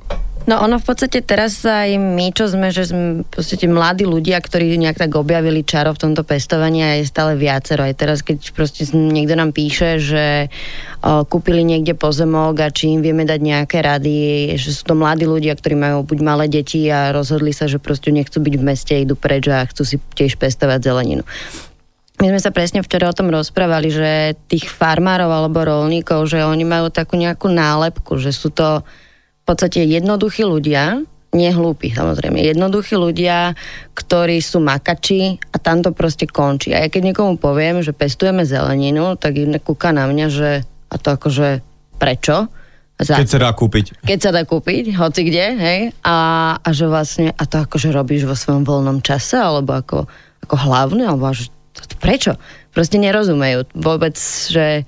No 0.42 0.58
ono 0.58 0.82
v 0.82 0.86
podstate 0.90 1.22
teraz 1.22 1.62
aj 1.62 1.94
my, 2.02 2.34
čo 2.34 2.50
sme, 2.50 2.74
že 2.74 2.90
sme 2.90 3.22
v 3.22 3.28
podstate 3.30 3.70
mladí 3.70 4.02
ľudia, 4.02 4.42
ktorí 4.42 4.74
nejak 4.74 4.98
tak 4.98 5.14
objavili 5.14 5.62
čaro 5.62 5.94
v 5.94 6.02
tomto 6.02 6.26
pestovaní 6.26 6.82
a 6.82 6.98
je 6.98 7.06
stále 7.06 7.38
viacero. 7.38 7.86
Aj 7.86 7.94
teraz, 7.94 8.26
keď 8.26 8.50
proste 8.50 8.82
niekto 8.90 9.38
nám 9.38 9.54
píše, 9.54 10.02
že 10.02 10.50
o, 10.98 11.22
kúpili 11.22 11.62
niekde 11.62 11.94
pozemok 11.94 12.58
a 12.58 12.74
či 12.74 12.90
im 12.90 13.06
vieme 13.06 13.22
dať 13.22 13.38
nejaké 13.38 13.86
rady, 13.86 14.18
že 14.58 14.74
sú 14.74 14.82
to 14.82 14.98
mladí 14.98 15.30
ľudia, 15.30 15.54
ktorí 15.54 15.78
majú 15.78 16.02
buď 16.02 16.18
malé 16.26 16.50
deti 16.50 16.90
a 16.90 17.14
rozhodli 17.14 17.54
sa, 17.54 17.70
že 17.70 17.78
proste 17.78 18.10
nechcú 18.10 18.42
byť 18.42 18.54
v 18.58 18.66
meste, 18.66 18.94
idú 18.98 19.14
preč 19.14 19.46
a 19.46 19.62
chcú 19.62 19.86
si 19.86 19.96
tiež 20.18 20.42
pestovať 20.42 20.82
zeleninu. 20.82 21.22
My 22.18 22.34
sme 22.34 22.42
sa 22.42 22.50
presne 22.50 22.82
včera 22.82 23.10
o 23.10 23.14
tom 23.14 23.30
rozprávali, 23.30 23.94
že 23.94 24.34
tých 24.50 24.66
farmárov 24.66 25.30
alebo 25.30 25.62
rolníkov, 25.62 26.26
že 26.30 26.42
oni 26.42 26.66
majú 26.66 26.90
takú 26.90 27.14
nejakú 27.14 27.46
nálepku, 27.46 28.18
že 28.18 28.34
sú 28.34 28.50
to 28.50 28.82
v 29.42 29.44
podstate 29.44 29.82
jednoduchí 29.82 30.46
ľudia, 30.46 31.02
nehlúpi 31.32 31.90
samozrejme, 31.90 32.38
jednoduchí 32.44 32.94
ľudia, 32.94 33.56
ktorí 33.96 34.38
sú 34.44 34.60
makači 34.60 35.40
a 35.50 35.56
tam 35.56 35.80
to 35.80 35.90
proste 35.90 36.28
končí. 36.28 36.76
A 36.76 36.84
ja 36.84 36.88
keď 36.92 37.10
niekomu 37.10 37.40
poviem, 37.40 37.80
že 37.80 37.96
pestujeme 37.96 38.44
zeleninu, 38.44 39.16
tak 39.16 39.40
kúka 39.64 39.90
na 39.90 40.04
mňa, 40.06 40.26
že 40.28 40.50
a 40.92 40.94
to 41.00 41.16
akože 41.16 41.64
prečo? 41.96 42.52
Za, 43.00 43.18
keď 43.18 43.28
sa 43.34 43.40
dá 43.40 43.50
kúpiť. 43.50 43.84
Keď 44.04 44.18
sa 44.20 44.30
dá 44.30 44.44
kúpiť, 44.44 44.94
hoci 44.94 45.26
kde, 45.26 45.46
hej? 45.58 45.80
A, 46.04 46.16
a 46.60 46.68
že 46.70 46.86
vlastne, 46.86 47.34
a 47.34 47.42
to 47.48 47.64
akože 47.64 47.90
robíš 47.90 48.28
vo 48.28 48.36
svojom 48.36 48.62
voľnom 48.62 49.02
čase, 49.02 49.40
alebo 49.40 49.74
ako, 49.74 50.06
ako 50.46 50.54
hlavne, 50.54 51.08
alebo 51.08 51.32
to 51.72 51.96
prečo? 51.98 52.36
Proste 52.70 53.00
nerozumejú 53.00 53.72
vôbec, 53.74 54.14
že 54.52 54.84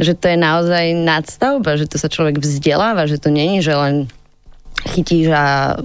že 0.00 0.16
to 0.16 0.32
je 0.32 0.38
naozaj 0.40 0.96
nadstavba, 0.96 1.76
že 1.76 1.84
to 1.84 2.00
sa 2.00 2.08
človek 2.08 2.40
vzdeláva, 2.40 3.04
že 3.04 3.20
to 3.20 3.28
není, 3.28 3.60
že 3.60 3.76
len 3.76 4.08
chytíš 4.88 5.28
a 5.30 5.76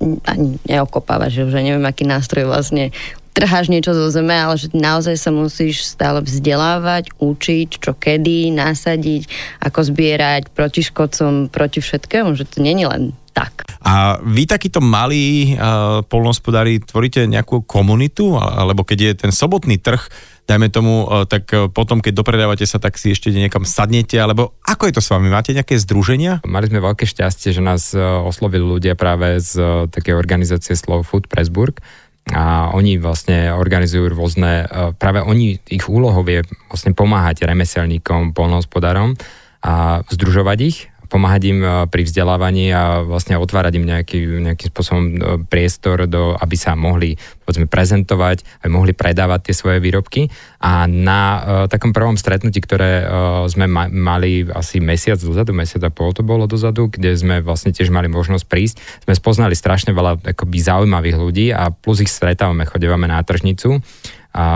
ani 0.00 0.56
neokopávaš, 0.66 1.44
že 1.46 1.60
neviem, 1.60 1.84
aký 1.84 2.08
nástroj 2.08 2.48
vlastne 2.48 2.90
trháš 3.30 3.70
niečo 3.70 3.94
zo 3.94 4.10
zeme, 4.10 4.34
ale 4.34 4.58
že 4.58 4.72
naozaj 4.74 5.14
sa 5.14 5.30
musíš 5.30 5.86
stále 5.86 6.18
vzdelávať, 6.18 7.14
učiť, 7.22 7.68
čo 7.78 7.92
kedy, 7.94 8.50
nasadiť, 8.50 9.30
ako 9.62 9.78
zbierať 9.86 10.50
proti 10.50 10.82
škodcom, 10.82 11.46
proti 11.46 11.78
všetkému, 11.78 12.34
že 12.34 12.48
to 12.48 12.58
není 12.64 12.84
len 12.88 13.14
tak. 13.30 13.70
A 13.86 14.18
vy 14.18 14.44
takíto 14.50 14.82
malí 14.82 15.54
uh, 15.54 16.02
polnospodári 16.10 16.82
tvoríte 16.82 17.24
nejakú 17.30 17.62
komunitu, 17.62 18.34
alebo 18.34 18.82
keď 18.82 18.98
je 18.98 19.12
ten 19.26 19.32
sobotný 19.32 19.78
trh, 19.78 20.02
dajme 20.50 20.66
tomu, 20.74 21.06
uh, 21.06 21.22
tak 21.30 21.46
uh, 21.54 21.70
potom, 21.70 22.02
keď 22.02 22.18
dopredávate 22.18 22.66
sa, 22.66 22.82
tak 22.82 22.98
si 22.98 23.14
ešte 23.14 23.30
niekam 23.30 23.62
sadnete, 23.62 24.18
alebo 24.18 24.58
ako 24.66 24.90
je 24.90 24.94
to 24.98 25.02
s 25.06 25.14
vami? 25.14 25.30
Máte 25.30 25.54
nejaké 25.54 25.78
združenia? 25.78 26.42
Mali 26.42 26.66
sme 26.66 26.82
veľké 26.82 27.06
šťastie, 27.06 27.54
že 27.54 27.62
nás 27.62 27.94
uh, 27.94 28.26
oslovili 28.26 28.66
ľudia 28.66 28.98
práve 28.98 29.38
z 29.38 29.86
takej 29.94 30.18
organizácie 30.18 30.74
Slow 30.74 31.06
Food 31.06 31.30
Pressburg, 31.30 31.78
a 32.30 32.70
oni 32.76 33.00
vlastne 33.00 33.50
organizujú 33.50 34.12
rôzne, 34.12 34.68
práve 35.00 35.24
oni, 35.24 35.56
ich 35.66 35.88
úlohou 35.88 36.22
je 36.28 36.44
vlastne 36.68 36.92
pomáhať 36.94 37.42
remeselníkom, 37.48 38.36
polnohospodárom 38.36 39.16
a 39.64 40.04
združovať 40.06 40.58
ich 40.62 40.78
pomáhať 41.10 41.42
im 41.50 41.58
eh, 41.60 41.70
pri 41.90 42.06
vzdelávaní 42.06 42.70
a 42.70 43.02
vlastne 43.02 43.34
otvárať 43.34 43.82
im 43.82 43.84
nejaký, 43.90 44.18
nejakým 44.46 44.68
spôsobom 44.70 45.04
eh, 45.04 45.14
priestor, 45.50 46.06
do, 46.06 46.38
aby 46.38 46.54
sa 46.54 46.78
mohli 46.78 47.18
povedzme, 47.50 47.66
prezentovať, 47.66 48.46
aby 48.62 48.70
mohli 48.70 48.94
predávať 48.94 49.50
tie 49.50 49.54
svoje 49.58 49.82
výrobky. 49.82 50.30
A 50.62 50.86
na 50.86 51.20
uh, 51.20 51.40
takom 51.66 51.90
prvom 51.90 52.14
stretnutí, 52.14 52.62
ktoré 52.62 53.02
uh, 53.02 53.42
sme 53.50 53.66
ma- 53.66 53.90
mali 53.90 54.46
asi 54.46 54.78
mesiac 54.78 55.18
dozadu, 55.18 55.50
mesiac 55.50 55.82
a 55.82 55.90
pol 55.90 56.14
to 56.14 56.22
bolo 56.22 56.46
dozadu, 56.46 56.86
kde 56.86 57.10
sme 57.18 57.42
vlastne 57.42 57.74
tiež 57.74 57.90
mali 57.90 58.06
možnosť 58.06 58.44
prísť, 58.46 58.76
sme 59.02 59.18
spoznali 59.18 59.58
strašne 59.58 59.90
veľa 59.90 60.30
akoby 60.30 60.58
zaujímavých 60.62 61.16
ľudí 61.18 61.46
a 61.50 61.74
plus 61.74 62.06
ich 62.06 62.12
stretávame, 62.12 62.70
chodevame 62.70 63.10
na 63.10 63.18
tržnicu. 63.26 63.82
A 64.30 64.46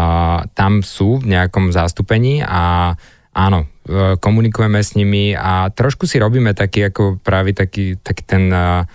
tam 0.55 0.87
sú 0.87 1.19
v 1.19 1.35
nejakom 1.35 1.75
zástupení 1.75 2.47
a 2.47 2.95
áno, 3.35 3.67
e, 3.67 4.15
komunikujeme 4.17 4.81
s 4.81 4.95
nimi 4.95 5.35
a 5.35 5.69
trošku 5.69 6.07
si 6.07 6.23
robíme 6.23 6.55
taký 6.55 6.89
ako 6.89 7.19
práve 7.21 7.53
taký, 7.53 7.99
taký 7.99 8.23
ten 8.25 8.49
uh, 8.49 8.87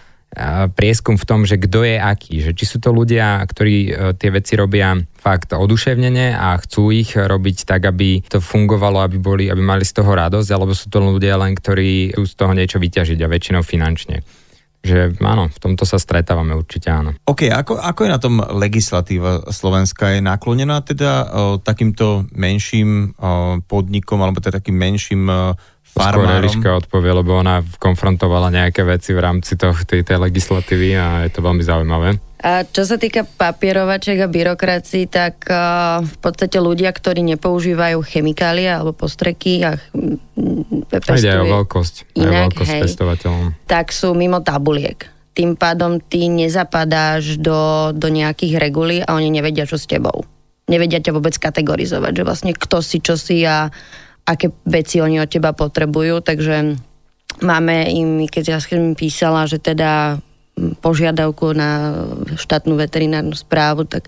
prieskum 0.78 1.18
v 1.18 1.26
tom, 1.26 1.42
že 1.42 1.58
kto 1.58 1.82
je 1.82 1.98
aký, 1.98 2.46
že 2.46 2.52
či 2.54 2.70
sú 2.70 2.78
to 2.78 2.94
ľudia, 2.94 3.42
ktorí 3.42 3.90
tie 4.22 4.30
veci 4.30 4.54
robia 4.54 4.94
fakt 5.18 5.58
oduševnene 5.58 6.38
a 6.38 6.54
chcú 6.62 6.94
ich 6.94 7.18
robiť 7.18 7.66
tak, 7.66 7.90
aby 7.90 8.22
to 8.30 8.38
fungovalo, 8.38 9.02
aby, 9.02 9.18
boli, 9.18 9.50
aby 9.50 9.58
mali 9.58 9.82
z 9.82 9.98
toho 9.98 10.14
radosť, 10.14 10.50
alebo 10.54 10.78
sú 10.78 10.94
to 10.94 11.02
ľudia 11.02 11.34
len, 11.34 11.58
ktorí 11.58 12.14
z 12.14 12.34
toho 12.38 12.54
niečo 12.54 12.78
vyťažiť 12.78 13.20
a 13.26 13.32
väčšinou 13.32 13.66
finančne 13.66 14.22
že 14.80 15.12
áno, 15.20 15.52
v 15.52 15.60
tomto 15.60 15.84
sa 15.84 16.00
stretávame 16.00 16.56
určite 16.56 16.88
áno. 16.88 17.12
OK, 17.28 17.52
ako, 17.52 17.76
ako 17.84 18.00
je 18.08 18.10
na 18.10 18.20
tom 18.20 18.40
legislatíva 18.40 19.52
Slovenska? 19.52 20.16
Je 20.16 20.24
naklonená 20.24 20.80
teda 20.80 21.12
o, 21.12 21.24
takýmto 21.60 22.24
menším 22.32 23.12
o, 23.20 23.60
podnikom 23.60 24.24
alebo 24.24 24.40
teda 24.40 24.64
takým 24.64 24.80
menším 24.80 25.28
o, 25.28 25.52
farmárom? 25.84 26.48
Skôr 26.48 26.80
odpovie, 26.80 27.12
lebo 27.12 27.36
ona 27.36 27.60
konfrontovala 27.76 28.56
nejaké 28.56 28.88
veci 28.88 29.12
v 29.12 29.20
rámci 29.20 29.60
toho, 29.60 29.76
tej, 29.84 30.08
tej 30.08 30.16
legislatívy 30.16 30.96
a 30.96 31.28
je 31.28 31.32
to 31.36 31.44
veľmi 31.44 31.64
zaujímavé. 31.66 32.29
A 32.40 32.64
čo 32.64 32.88
sa 32.88 32.96
týka 32.96 33.28
papierovačiek 33.28 34.16
a 34.24 34.32
byrokracií, 34.32 35.12
tak 35.12 35.44
uh, 35.52 36.00
v 36.00 36.18
podstate 36.24 36.56
ľudia, 36.64 36.88
ktorí 36.96 37.20
nepoužívajú 37.36 38.00
chemikálie 38.00 38.72
alebo 38.72 38.96
postreky 38.96 39.60
a 39.68 39.76
pestujú 40.88 41.20
ide 41.20 41.36
o 41.36 41.68
veľkosť, 41.68 42.16
inak, 42.16 42.56
veľkosť 42.56 42.70
hej, 42.72 42.82
tak 43.68 43.92
sú 43.92 44.16
mimo 44.16 44.40
tabuliek. 44.40 45.04
Tým 45.36 45.60
pádom 45.60 46.00
ty 46.00 46.32
nezapadáš 46.32 47.44
do, 47.44 47.92
do 47.92 48.08
nejakých 48.08 48.56
regulí 48.56 49.04
a 49.04 49.20
oni 49.20 49.36
nevedia, 49.36 49.68
čo 49.68 49.76
s 49.76 49.84
tebou. 49.84 50.24
Nevedia 50.72 51.04
ťa 51.04 51.12
vôbec 51.12 51.36
kategorizovať, 51.36 52.24
že 52.24 52.24
vlastne 52.24 52.52
kto 52.56 52.80
si, 52.80 53.04
čo 53.04 53.20
si 53.20 53.44
a 53.44 53.68
aké 54.24 54.48
veci 54.64 55.04
oni 55.04 55.20
od 55.20 55.28
teba 55.28 55.52
potrebujú, 55.52 56.24
takže 56.24 56.80
máme 57.44 57.76
im, 57.92 58.32
keď 58.32 58.44
ja 58.56 58.58
som 58.64 58.96
písala, 58.96 59.44
že 59.44 59.60
teda 59.60 60.24
požiadavku 60.80 61.52
na 61.56 61.94
štátnu 62.36 62.76
veterinárnu 62.76 63.34
správu, 63.34 63.86
tak 63.88 64.08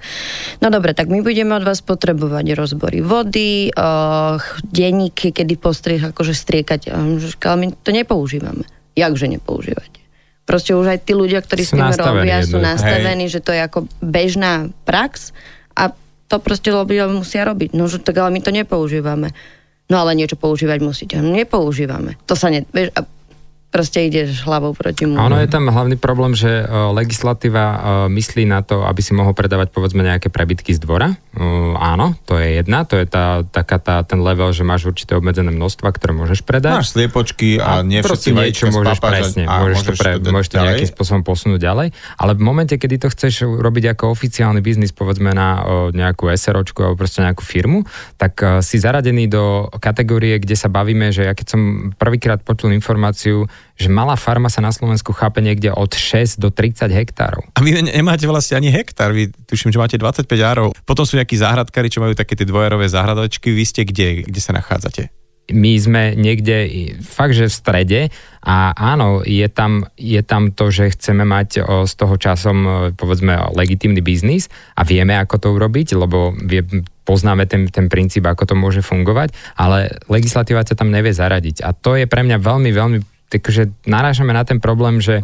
no 0.59 0.67
dobre, 0.69 0.93
tak 0.93 1.07
my 1.07 1.23
budeme 1.23 1.55
od 1.55 1.65
vás 1.65 1.79
potrebovať 1.81 2.53
rozbory 2.53 2.99
vody, 3.01 3.73
uh, 3.73 4.37
denníky, 4.65 5.33
kedy 5.33 5.57
postriech, 5.57 6.13
akože 6.13 6.33
striekať. 6.35 6.91
Ale 6.91 7.55
my 7.57 7.65
to 7.81 7.91
nepoužívame. 7.91 8.65
Jakže 8.93 9.31
nepoužívate? 9.31 10.01
Proste 10.43 10.75
už 10.75 10.97
aj 10.97 10.99
tí 11.07 11.13
ľudia, 11.15 11.39
ktorí 11.39 11.63
s 11.63 11.71
tým 11.71 11.85
robia, 11.95 12.43
sú 12.43 12.59
nastavení, 12.59 13.29
hej. 13.29 13.39
že 13.39 13.43
to 13.45 13.55
je 13.55 13.61
ako 13.61 13.87
bežná 14.03 14.67
prax 14.83 15.31
a 15.77 15.95
to 16.27 16.43
proste 16.43 16.71
ľudia 16.73 17.07
musia 17.07 17.47
robiť. 17.47 17.71
No, 17.71 17.87
že 17.87 18.03
tak 18.03 18.19
ale 18.19 18.35
my 18.35 18.39
to 18.43 18.51
nepoužívame. 18.51 19.31
No 19.91 19.99
ale 19.99 20.15
niečo 20.15 20.39
používať 20.39 20.79
musíte. 20.79 21.19
No, 21.19 21.35
nepoužívame. 21.35 22.15
To 22.27 22.35
sa 22.39 22.47
ne... 22.47 22.63
Vieš, 22.71 22.95
a 22.95 23.03
proste 23.71 24.03
ideš 24.03 24.43
hlavou 24.43 24.75
proti 24.75 25.07
mu. 25.07 25.15
Áno, 25.15 25.39
je 25.39 25.47
tam 25.47 25.71
hlavný 25.71 25.95
problém, 25.95 26.35
že 26.35 26.67
uh, 26.67 26.91
legislatíva 26.91 27.65
uh, 27.71 27.79
myslí 28.11 28.43
na 28.43 28.59
to, 28.59 28.83
aby 28.83 28.99
si 28.99 29.15
mohol 29.15 29.31
predávať 29.31 29.71
povedzme 29.71 30.03
nejaké 30.03 30.27
prebytky 30.27 30.75
z 30.75 30.83
dvora. 30.83 31.15
Uh, 31.31 31.71
áno, 31.79 32.19
to 32.27 32.35
je 32.35 32.59
jedna, 32.59 32.83
to 32.83 32.99
je 32.99 33.07
tá, 33.07 33.47
taká 33.47 33.79
tá, 33.79 34.03
ten 34.03 34.19
level, 34.19 34.51
že 34.51 34.67
máš 34.67 34.91
určité 34.91 35.15
obmedzené 35.15 35.55
množstva, 35.55 35.87
ktoré 35.95 36.11
môžeš 36.11 36.43
predať. 36.43 36.83
Máš 36.83 36.91
sliepočky 36.91 37.63
a, 37.63 37.79
a 37.79 37.87
nie 37.87 38.03
všetci 38.03 38.35
niečo 38.35 38.67
môžeš 38.75 38.99
presne, 38.99 39.47
a 39.47 39.63
môžeš, 39.63 39.79
to, 39.87 39.91
pre, 39.95 40.11
to, 40.19 40.29
môžeš 40.35 40.49
to 40.51 40.57
nejakým 40.59 40.89
spôsobom 40.91 41.23
posunúť 41.23 41.59
ďalej, 41.63 41.87
ale 42.19 42.31
v 42.35 42.41
momente, 42.43 42.75
kedy 42.75 42.99
to 42.99 43.07
chceš 43.07 43.47
robiť 43.47 43.95
ako 43.95 44.11
oficiálny 44.11 44.59
biznis, 44.59 44.91
povedzme 44.91 45.31
na 45.31 45.63
uh, 45.63 45.63
nejakú 45.95 46.27
SROčku 46.27 46.83
alebo 46.83 46.99
proste 46.99 47.23
nejakú 47.23 47.47
firmu, 47.47 47.87
tak 48.19 48.35
uh, 48.43 48.59
si 48.59 48.75
zaradený 48.75 49.31
do 49.31 49.71
kategórie, 49.79 50.35
kde 50.43 50.59
sa 50.59 50.67
bavíme, 50.67 51.15
že 51.15 51.23
ja 51.23 51.31
keď 51.31 51.47
som 51.55 51.61
prvýkrát 51.95 52.43
počul 52.43 52.75
informáciu, 52.75 53.47
že 53.79 53.89
malá 53.89 54.13
farma 54.13 54.47
sa 54.47 54.61
na 54.61 54.69
Slovensku 54.69 55.11
chápe 55.11 55.41
niekde 55.41 55.73
od 55.73 55.91
6 55.93 56.37
do 56.37 56.53
30 56.53 56.91
hektárov. 56.91 57.43
A 57.57 57.59
vy 57.65 57.81
nemáte 57.81 58.29
vlastne 58.29 58.61
ani 58.61 58.69
hektár, 58.69 59.11
vy 59.11 59.33
tuším, 59.49 59.73
že 59.73 59.81
máte 59.81 59.97
25 59.97 60.27
árov. 60.41 60.67
Potom 60.85 61.03
sú 61.03 61.17
nejakí 61.17 61.35
záhradkári, 61.37 61.89
čo 61.89 62.01
majú 62.03 62.13
také 62.13 62.37
tie 62.37 62.45
dvojarové 62.45 62.85
záhradočky. 62.85 63.49
Vy 63.49 63.63
ste 63.65 63.81
kde? 63.87 64.27
Kde 64.27 64.41
sa 64.41 64.53
nachádzate? 64.53 65.09
my 65.51 65.73
sme 65.77 66.01
niekde 66.15 66.69
fakt, 67.03 67.35
že 67.35 67.51
v 67.51 67.53
strede 67.53 68.01
a 68.41 68.73
áno, 68.73 69.21
je 69.21 69.45
tam, 69.51 69.85
je 69.99 70.21
tam 70.25 70.49
to, 70.55 70.73
že 70.73 70.95
chceme 70.97 71.27
mať 71.27 71.61
o, 71.61 71.85
z 71.85 71.93
toho 71.93 72.15
časom 72.17 72.57
povedzme 72.95 73.53
legitímny 73.53 73.99
biznis 74.01 74.47
a 74.73 74.81
vieme, 74.87 75.13
ako 75.19 75.35
to 75.37 75.47
urobiť, 75.53 75.93
lebo 75.93 76.33
vie, 76.33 76.63
poznáme 77.03 77.45
ten, 77.45 77.67
ten 77.67 77.91
princíp, 77.91 78.25
ako 78.25 78.53
to 78.53 78.55
môže 78.57 78.81
fungovať, 78.81 79.35
ale 79.59 79.91
legislatíva 80.07 80.63
sa 80.63 80.73
tam 80.73 80.89
nevie 80.89 81.11
zaradiť. 81.13 81.61
A 81.61 81.75
to 81.75 81.99
je 81.99 82.07
pre 82.07 82.23
mňa 82.23 82.37
veľmi, 82.41 82.71
veľmi, 82.71 82.97
takže 83.31 83.71
narážame 83.87 84.35
na 84.35 84.43
ten 84.43 84.59
problém, 84.59 84.99
že 84.99 85.23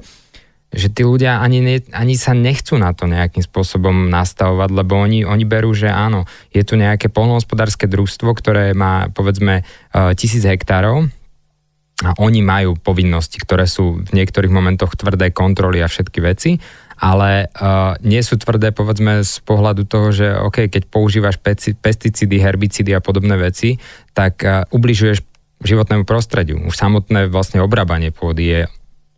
že 0.67 0.91
tí 0.91 1.07
ľudia 1.07 1.39
ani, 1.39 1.63
ne, 1.63 1.77
ani 1.95 2.19
sa 2.19 2.35
nechcú 2.35 2.75
na 2.75 2.91
to 2.91 3.07
nejakým 3.07 3.39
spôsobom 3.39 4.11
nastavovať, 4.11 4.69
lebo 4.75 4.99
oni, 4.99 5.23
oni 5.23 5.47
berú, 5.47 5.71
že 5.71 5.87
áno, 5.87 6.27
je 6.51 6.59
tu 6.67 6.75
nejaké 6.75 7.07
polnohospodárske 7.07 7.87
družstvo, 7.87 8.35
ktoré 8.35 8.75
má 8.75 9.07
povedzme 9.15 9.63
uh, 9.63 10.11
tisíc 10.11 10.43
hektárov 10.43 11.07
a 12.03 12.09
oni 12.19 12.43
majú 12.43 12.75
povinnosti, 12.77 13.39
ktoré 13.39 13.65
sú 13.65 14.03
v 14.03 14.09
niektorých 14.11 14.51
momentoch 14.51 14.93
tvrdé 14.99 15.31
kontroly 15.31 15.81
a 15.81 15.89
všetky 15.89 16.19
veci, 16.19 16.59
ale 16.99 17.47
uh, 17.47 17.93
nie 18.03 18.19
sú 18.19 18.35
tvrdé 18.35 18.75
povedzme 18.75 19.23
z 19.23 19.39
pohľadu 19.47 19.87
toho, 19.87 20.09
že 20.13 20.27
OK, 20.35 20.67
keď 20.67 20.83
používaš 20.89 21.39
pesticídy, 21.79 22.37
herbicídy 22.37 22.91
a 22.91 23.01
podobné 23.01 23.39
veci, 23.39 23.79
tak 24.11 24.43
uh, 24.43 24.67
ubližuješ 24.73 25.26
životnému 25.63 26.05
prostrediu. 26.05 26.61
Už 26.65 26.77
samotné 26.77 27.29
vlastne 27.29 27.63
obrábanie 27.63 28.13
pôdy 28.13 28.43
je 28.45 28.61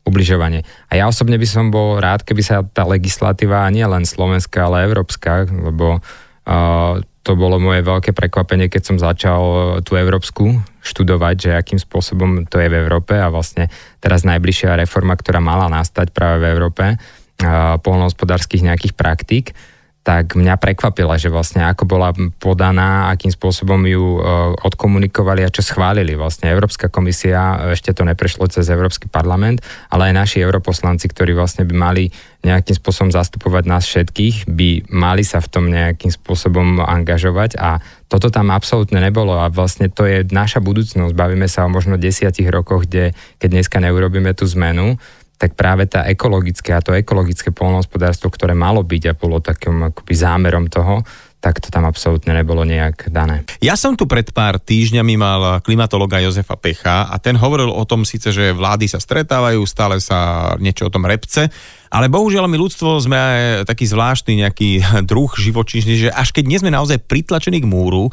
ubližovanie. 0.08 0.64
A 0.90 0.98
ja 0.98 1.06
osobne 1.06 1.38
by 1.38 1.48
som 1.48 1.70
bol 1.70 2.00
rád, 2.00 2.26
keby 2.26 2.42
sa 2.42 2.64
tá 2.66 2.88
legislatíva, 2.88 3.70
nie 3.70 3.84
len 3.86 4.08
slovenská, 4.08 4.66
ale 4.66 4.88
európska, 4.90 5.46
lebo 5.46 6.00
uh, 6.00 6.94
to 7.22 7.32
bolo 7.38 7.62
moje 7.62 7.86
veľké 7.86 8.16
prekvapenie, 8.16 8.72
keď 8.72 8.82
som 8.82 8.98
začal 8.98 9.42
tú 9.86 9.94
európsku 10.00 10.58
študovať, 10.82 11.36
že 11.38 11.50
akým 11.54 11.78
spôsobom 11.78 12.48
to 12.50 12.58
je 12.58 12.72
v 12.72 12.80
Európe 12.80 13.14
a 13.14 13.30
vlastne 13.30 13.70
teraz 14.02 14.26
najbližšia 14.26 14.80
reforma, 14.80 15.14
ktorá 15.14 15.38
mala 15.44 15.70
nastať 15.70 16.10
práve 16.10 16.42
v 16.42 16.50
Európe, 16.50 16.86
uh, 16.96 17.78
polnohospodárských 17.84 18.66
nejakých 18.66 18.98
praktík, 18.98 19.54
tak 20.00 20.40
mňa 20.40 20.56
prekvapila, 20.56 21.20
že 21.20 21.28
vlastne 21.28 21.68
ako 21.68 21.84
bola 21.84 22.16
podaná, 22.40 23.12
akým 23.12 23.30
spôsobom 23.30 23.84
ju 23.84 24.18
e, 24.18 24.20
odkomunikovali 24.64 25.44
a 25.44 25.54
čo 25.54 25.60
schválili. 25.60 26.16
Vlastne 26.16 26.50
Európska 26.50 26.88
komisia, 26.88 27.70
ešte 27.76 27.92
to 27.92 28.08
neprešlo 28.08 28.48
cez 28.48 28.72
Európsky 28.72 29.12
parlament, 29.12 29.60
ale 29.92 30.10
aj 30.10 30.14
naši 30.16 30.38
europoslanci, 30.40 31.12
ktorí 31.12 31.36
vlastne 31.36 31.68
by 31.68 31.76
mali 31.76 32.04
nejakým 32.40 32.80
spôsobom 32.80 33.12
zastupovať 33.12 33.64
nás 33.68 33.84
všetkých, 33.84 34.48
by 34.48 34.88
mali 34.88 35.28
sa 35.28 35.44
v 35.44 35.52
tom 35.52 35.68
nejakým 35.68 36.16
spôsobom 36.16 36.80
angažovať 36.80 37.60
a 37.60 37.84
toto 38.08 38.32
tam 38.32 38.50
absolútne 38.50 39.04
nebolo 39.04 39.36
a 39.38 39.52
vlastne 39.52 39.92
to 39.92 40.08
je 40.08 40.24
naša 40.32 40.64
budúcnosť. 40.64 41.14
Bavíme 41.14 41.52
sa 41.52 41.68
o 41.68 41.70
možno 41.70 42.00
desiatich 42.00 42.48
rokoch, 42.48 42.88
kde 42.88 43.12
keď 43.38 43.50
dneska 43.60 43.78
neurobíme 43.84 44.32
tú 44.34 44.48
zmenu, 44.56 44.96
tak 45.40 45.56
práve 45.56 45.88
tá 45.88 46.04
ekologické 46.04 46.76
a 46.76 46.84
to 46.84 46.92
ekologické 46.92 47.56
polnohospodárstvo, 47.56 48.28
ktoré 48.28 48.52
malo 48.52 48.84
byť 48.84 49.04
a 49.08 49.14
bolo 49.16 49.40
takým 49.40 49.88
akoby 49.88 50.14
zámerom 50.14 50.68
toho, 50.68 51.00
tak 51.40 51.64
to 51.64 51.72
tam 51.72 51.88
absolútne 51.88 52.36
nebolo 52.36 52.68
nejak 52.68 53.08
dané. 53.08 53.48
Ja 53.64 53.80
som 53.80 53.96
tu 53.96 54.04
pred 54.04 54.28
pár 54.36 54.60
týždňami 54.60 55.16
mal 55.16 55.42
klimatologa 55.64 56.20
Jozefa 56.20 56.60
Pecha 56.60 57.08
a 57.08 57.16
ten 57.16 57.40
hovoril 57.40 57.72
o 57.72 57.88
tom 57.88 58.04
síce, 58.04 58.36
že 58.36 58.52
vlády 58.52 58.92
sa 58.92 59.00
stretávajú, 59.00 59.64
stále 59.64 60.04
sa 60.04 60.52
niečo 60.60 60.92
o 60.92 60.94
tom 60.94 61.08
repce, 61.08 61.48
ale 61.88 62.12
bohužiaľ 62.12 62.52
my 62.52 62.60
ľudstvo 62.60 63.00
sme 63.00 63.20
taký 63.64 63.88
zvláštny 63.88 64.44
nejaký 64.44 64.70
druh 65.10 65.32
živočíšny, 65.32 65.94
že 65.96 66.10
až 66.12 66.36
keď 66.36 66.44
nie 66.44 66.60
sme 66.60 66.76
naozaj 66.76 67.08
pritlačení 67.08 67.64
k 67.64 67.72
múru, 67.72 68.12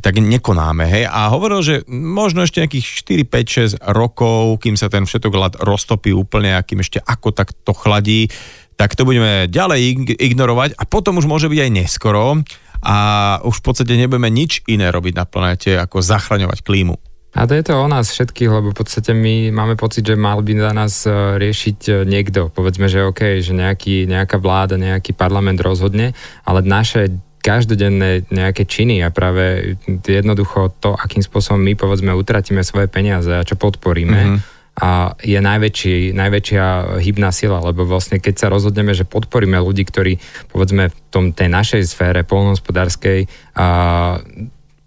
tak 0.00 0.20
nekonáme. 0.20 0.84
Hej? 0.86 1.04
A 1.08 1.32
hovoril, 1.32 1.60
že 1.64 1.74
možno 1.88 2.44
ešte 2.44 2.60
nejakých 2.60 2.86
4, 3.26 3.78
5, 3.80 3.80
6 3.80 3.94
rokov, 3.96 4.60
kým 4.60 4.76
sa 4.76 4.92
ten 4.92 5.08
všetok 5.08 5.32
ľad 5.32 5.54
roztopí 5.64 6.12
úplne 6.12 6.56
a 6.56 6.64
kým 6.64 6.84
ešte 6.84 7.00
ako 7.00 7.32
tak 7.32 7.56
to 7.64 7.72
chladí, 7.72 8.28
tak 8.76 8.92
to 8.92 9.08
budeme 9.08 9.48
ďalej 9.48 10.12
ignorovať 10.20 10.76
a 10.76 10.84
potom 10.84 11.16
už 11.16 11.24
môže 11.24 11.48
byť 11.48 11.60
aj 11.64 11.70
neskoro 11.72 12.44
a 12.84 12.96
už 13.40 13.60
v 13.60 13.64
podstate 13.64 13.96
nebudeme 13.96 14.28
nič 14.28 14.60
iné 14.68 14.92
robiť 14.92 15.14
na 15.16 15.24
planete, 15.24 15.80
ako 15.80 16.04
zachraňovať 16.04 16.60
klímu. 16.60 16.96
A 17.36 17.44
to 17.44 17.52
je 17.52 17.68
to 17.68 17.76
o 17.76 17.84
nás 17.84 18.08
všetkých, 18.08 18.48
lebo 18.48 18.72
v 18.72 18.78
podstate 18.80 19.12
my 19.12 19.52
máme 19.52 19.76
pocit, 19.76 20.08
že 20.08 20.16
mal 20.16 20.40
by 20.40 20.56
na 20.56 20.72
nás 20.72 21.04
e, 21.04 21.36
riešiť 21.36 21.78
e, 21.84 21.92
niekto. 22.08 22.48
Povedzme, 22.48 22.88
že 22.88 23.04
OK, 23.04 23.44
že 23.44 23.52
nejaký, 23.52 24.08
nejaká 24.08 24.40
vláda, 24.40 24.80
nejaký 24.80 25.12
parlament 25.12 25.60
rozhodne, 25.60 26.16
ale 26.48 26.64
naše 26.64 27.12
každodenné 27.46 28.26
nejaké 28.34 28.66
činy 28.66 29.06
a 29.06 29.14
práve 29.14 29.78
jednoducho 30.02 30.74
to, 30.82 30.98
akým 30.98 31.22
spôsobom 31.22 31.62
my 31.62 31.78
povedzme 31.78 32.10
utratíme 32.10 32.66
svoje 32.66 32.90
peniaze 32.90 33.30
a 33.30 33.46
čo 33.46 33.54
podporíme, 33.54 34.20
mm-hmm 34.26 34.56
a 34.76 35.16
je 35.24 35.40
najväčší, 35.40 36.12
najväčšia 36.12 36.64
hybná 37.00 37.32
sila, 37.32 37.64
lebo 37.64 37.88
vlastne 37.88 38.20
keď 38.20 38.34
sa 38.36 38.52
rozhodneme, 38.52 38.92
že 38.92 39.08
podporíme 39.08 39.56
ľudí, 39.56 39.88
ktorí 39.88 40.20
povedzme 40.52 40.92
v 40.92 40.96
tom, 41.08 41.24
tej 41.32 41.48
našej 41.48 41.82
sfére 41.88 42.28
polnohospodárskej 42.28 43.24
a 43.56 43.68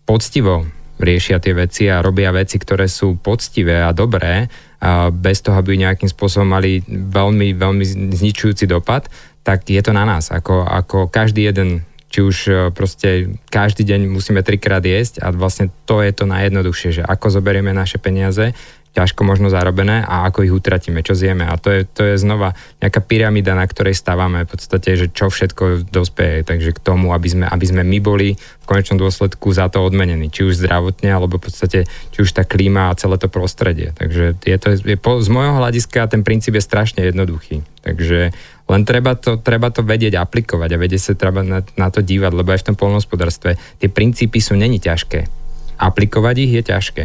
poctivo 0.05 0.69
riešia 1.01 1.41
tie 1.41 1.57
veci 1.57 1.89
a 1.89 2.05
robia 2.05 2.29
veci, 2.29 2.61
ktoré 2.61 2.85
sú 2.85 3.17
poctivé 3.17 3.81
a 3.81 3.89
dobré, 3.89 4.45
a 4.77 5.09
bez 5.09 5.41
toho, 5.41 5.57
aby 5.57 5.79
nejakým 5.79 6.11
spôsobom 6.11 6.53
mali 6.53 6.85
veľmi, 6.87 7.57
veľmi 7.57 8.13
zničujúci 8.13 8.69
dopad, 8.69 9.09
tak 9.41 9.65
je 9.65 9.81
to 9.81 9.89
na 9.89 10.05
nás. 10.05 10.29
Ako, 10.29 10.69
ako 10.69 11.09
každý 11.09 11.49
jeden 11.49 11.81
či 12.09 12.19
už 12.25 12.37
e, 12.49 12.53
proste 12.73 13.37
každý 13.53 13.85
deň 13.85 14.09
musíme 14.09 14.41
trikrát 14.41 14.81
jesť 14.81 15.21
a 15.21 15.29
vlastne 15.29 15.69
to 15.85 16.01
je 16.01 16.11
to 16.11 16.25
najjednoduchšie, 16.25 17.01
že 17.01 17.03
ako 17.05 17.29
zoberieme 17.29 17.69
naše 17.69 18.01
peniaze, 18.01 18.57
ťažko 18.89 19.21
možno 19.21 19.53
zarobené 19.53 20.01
a 20.01 20.25
ako 20.25 20.49
ich 20.49 20.53
utratíme, 20.53 21.05
čo 21.05 21.13
zjeme. 21.13 21.45
A 21.45 21.55
to 21.61 21.69
je, 21.69 21.81
to 21.85 22.01
je 22.09 22.15
znova 22.17 22.57
nejaká 22.81 23.05
pyramída, 23.05 23.53
na 23.53 23.63
ktorej 23.69 23.93
stávame 23.93 24.43
v 24.43 24.49
podstate, 24.49 24.97
že 24.97 25.13
čo 25.13 25.29
všetko 25.29 25.87
dospeje. 25.93 26.41
Takže 26.41 26.73
k 26.73 26.79
tomu, 26.81 27.13
aby 27.13 27.29
sme, 27.29 27.45
aby 27.45 27.65
sme 27.69 27.85
my 27.85 27.99
boli 28.01 28.33
v 28.33 28.65
konečnom 28.65 28.97
dôsledku 28.97 29.53
za 29.53 29.69
to 29.69 29.85
odmenení. 29.85 30.33
Či 30.33 30.41
už 30.49 30.65
zdravotne, 30.65 31.13
alebo 31.13 31.37
v 31.37 31.45
podstate, 31.45 31.85
či 31.85 32.19
už 32.25 32.33
tá 32.33 32.41
klíma 32.41 32.89
a 32.89 32.97
celé 32.97 33.21
to 33.21 33.29
prostredie. 33.29 33.93
Takže 33.93 34.41
je 34.41 34.57
to, 34.57 34.67
je, 34.73 34.97
po, 34.97 35.21
z 35.21 35.29
môjho 35.29 35.61
hľadiska 35.61 36.09
ten 36.09 36.25
princíp 36.25 36.57
je 36.57 36.65
strašne 36.65 37.05
jednoduchý. 37.05 37.61
Takže 37.85 38.33
len 38.69 38.81
treba 38.85 39.17
to, 39.17 39.41
treba 39.41 39.73
to 39.73 39.81
vedieť 39.81 40.15
aplikovať 40.21 40.69
a 40.77 40.81
vedieť 40.81 41.01
sa 41.01 41.13
treba 41.17 41.41
na, 41.41 41.65
na 41.73 41.87
to 41.89 42.05
dívať, 42.05 42.31
lebo 42.37 42.53
aj 42.53 42.61
v 42.61 42.67
tom 42.69 42.77
polnospodárstve 42.77 43.57
tie 43.81 43.89
princípy 43.89 44.37
sú 44.37 44.53
není 44.53 44.77
ťažké. 44.77 45.25
Aplikovať 45.81 46.35
ich 46.37 46.53
je 46.61 46.63
ťažké. 46.69 47.03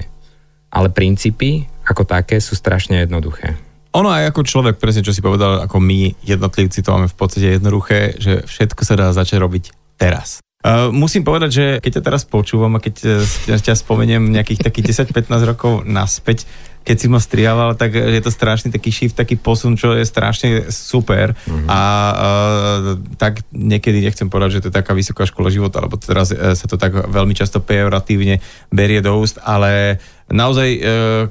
Ale 0.77 0.93
princípy 0.93 1.65
ako 1.89 2.05
také 2.05 2.37
sú 2.41 2.53
strašne 2.53 3.05
jednoduché. 3.09 3.57
Ono 3.95 4.11
aj 4.11 4.35
ako 4.35 4.43
človek, 4.43 4.77
presne 4.83 5.07
čo 5.07 5.15
si 5.15 5.23
povedal, 5.23 5.63
ako 5.63 5.79
my 5.79 6.19
jednotlivci 6.27 6.83
to 6.83 6.91
máme 6.91 7.07
v 7.07 7.17
podstate 7.17 7.63
jednoduché, 7.63 8.19
že 8.19 8.43
všetko 8.43 8.83
sa 8.83 8.95
dá 8.99 9.07
začať 9.15 9.39
robiť 9.39 9.65
teraz. 9.95 10.43
Uh, 10.65 10.89
musím 10.91 11.23
povedať, 11.23 11.51
že 11.53 11.65
keď 11.79 12.01
ťa 12.01 12.03
teraz 12.03 12.23
počúvam 12.25 12.73
a 12.75 12.83
keď 12.83 13.23
uh, 13.23 13.61
ťa 13.61 13.77
spomeniem 13.77 14.33
nejakých 14.33 14.65
takých 14.65 15.07
10-15 15.13 15.29
rokov 15.45 15.73
naspäť, 15.85 16.49
keď 16.85 16.97
si 17.01 17.09
ma 17.09 17.17
striával, 17.17 17.73
tak 17.81 17.97
je 17.97 18.21
to 18.21 18.29
strašný 18.29 18.69
taký 18.69 18.93
shift, 18.93 19.17
taký 19.17 19.41
posun, 19.41 19.81
čo 19.81 19.97
je 19.97 20.05
strašne 20.05 20.69
super. 20.69 21.33
Mm-hmm. 21.33 21.67
A 21.67 21.81
uh, 21.81 23.01
tak 23.17 23.41
niekedy 23.57 24.05
nechcem 24.05 24.29
povedať, 24.29 24.61
že 24.61 24.63
to 24.63 24.69
je 24.69 24.79
taká 24.85 24.93
vysoká 24.93 25.25
škola 25.25 25.49
života, 25.49 25.81
lebo 25.81 25.97
teraz 25.97 26.37
uh, 26.37 26.53
sa 26.53 26.69
to 26.69 26.77
tak 26.77 27.09
veľmi 27.09 27.33
často 27.33 27.65
pejoratívne 27.65 28.45
berie 28.69 29.01
do 29.01 29.17
úst, 29.17 29.41
ale 29.41 29.97
naozaj 30.29 30.69
uh, 30.77 30.81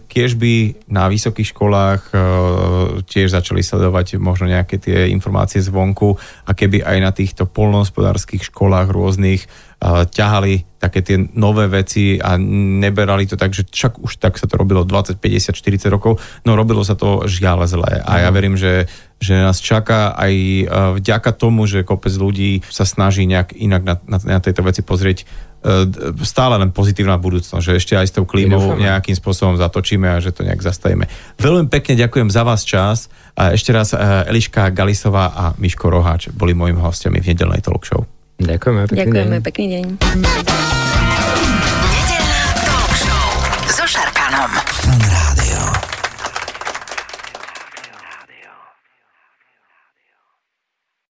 kiež 0.10 0.42
by 0.42 0.86
na 0.90 1.06
vysokých 1.06 1.54
školách 1.54 2.02
uh, 2.10 2.20
tiež 3.06 3.30
začali 3.38 3.62
sledovať 3.62 4.18
možno 4.18 4.50
nejaké 4.50 4.82
tie 4.82 5.14
informácie 5.14 5.62
zvonku 5.62 6.18
a 6.50 6.52
keby 6.58 6.82
aj 6.82 6.98
na 6.98 7.14
týchto 7.14 7.46
polnohospodárských 7.46 8.50
školách 8.50 8.90
rôznych 8.90 9.46
ťahali 10.08 10.80
také 10.80 11.00
tie 11.00 11.16
nové 11.36 11.72
veci 11.72 12.20
a 12.20 12.36
neberali 12.40 13.24
to 13.24 13.40
tak, 13.40 13.56
že 13.56 13.64
však 13.68 14.04
už 14.04 14.20
tak 14.20 14.36
sa 14.36 14.52
to 14.52 14.60
robilo 14.60 14.84
20, 14.84 15.16
50, 15.16 15.56
40 15.56 15.88
rokov, 15.88 16.20
no 16.44 16.60
robilo 16.60 16.84
sa 16.84 17.00
to 17.00 17.24
žiaľ 17.24 17.64
zle. 17.68 18.04
A 18.04 18.28
ja 18.28 18.30
mhm. 18.32 18.36
verím, 18.36 18.56
že, 18.60 18.92
že 19.24 19.40
nás 19.40 19.64
čaká 19.64 20.12
aj 20.16 20.34
vďaka 21.00 21.32
tomu, 21.36 21.64
že 21.68 21.88
kopec 21.88 22.12
ľudí 22.12 22.64
sa 22.68 22.84
snaží 22.84 23.24
nejak 23.24 23.56
inak 23.56 23.82
na, 23.84 23.96
na, 24.04 24.18
na 24.20 24.40
tejto 24.44 24.64
veci 24.68 24.84
pozrieť 24.84 25.24
e, 25.24 25.26
stále 26.28 26.60
len 26.60 26.76
pozitívna 26.76 27.16
budúcnosť, 27.16 27.64
že 27.64 27.80
ešte 27.80 27.94
aj 27.96 28.08
s 28.12 28.16
tou 28.20 28.28
klímou 28.28 28.76
nejakým 28.76 29.16
spôsobom 29.16 29.56
zatočíme 29.56 30.12
a 30.12 30.20
že 30.20 30.36
to 30.36 30.44
nejak 30.44 30.60
zastavíme. 30.60 31.08
Veľmi 31.40 31.72
pekne 31.72 31.96
ďakujem 31.96 32.28
za 32.28 32.44
vás 32.44 32.68
čas. 32.68 33.08
A 33.40 33.56
ešte 33.56 33.72
raz 33.72 33.96
e, 33.96 34.00
Eliška 34.28 34.68
Galisová 34.76 35.32
a 35.32 35.44
Miško 35.56 35.88
Roháč 35.88 36.28
boli 36.36 36.52
mojimi 36.52 36.84
hostiami 36.84 37.24
v 37.24 37.32
nedelnej 37.32 37.64
talk 37.64 37.88
show. 37.88 38.04
Ďakujeme, 38.44 38.82
pekný 38.92 39.00
Ďakujeme, 39.00 39.38
deň. 39.40 39.44
pekný 39.44 39.66
deň. 39.72 40.93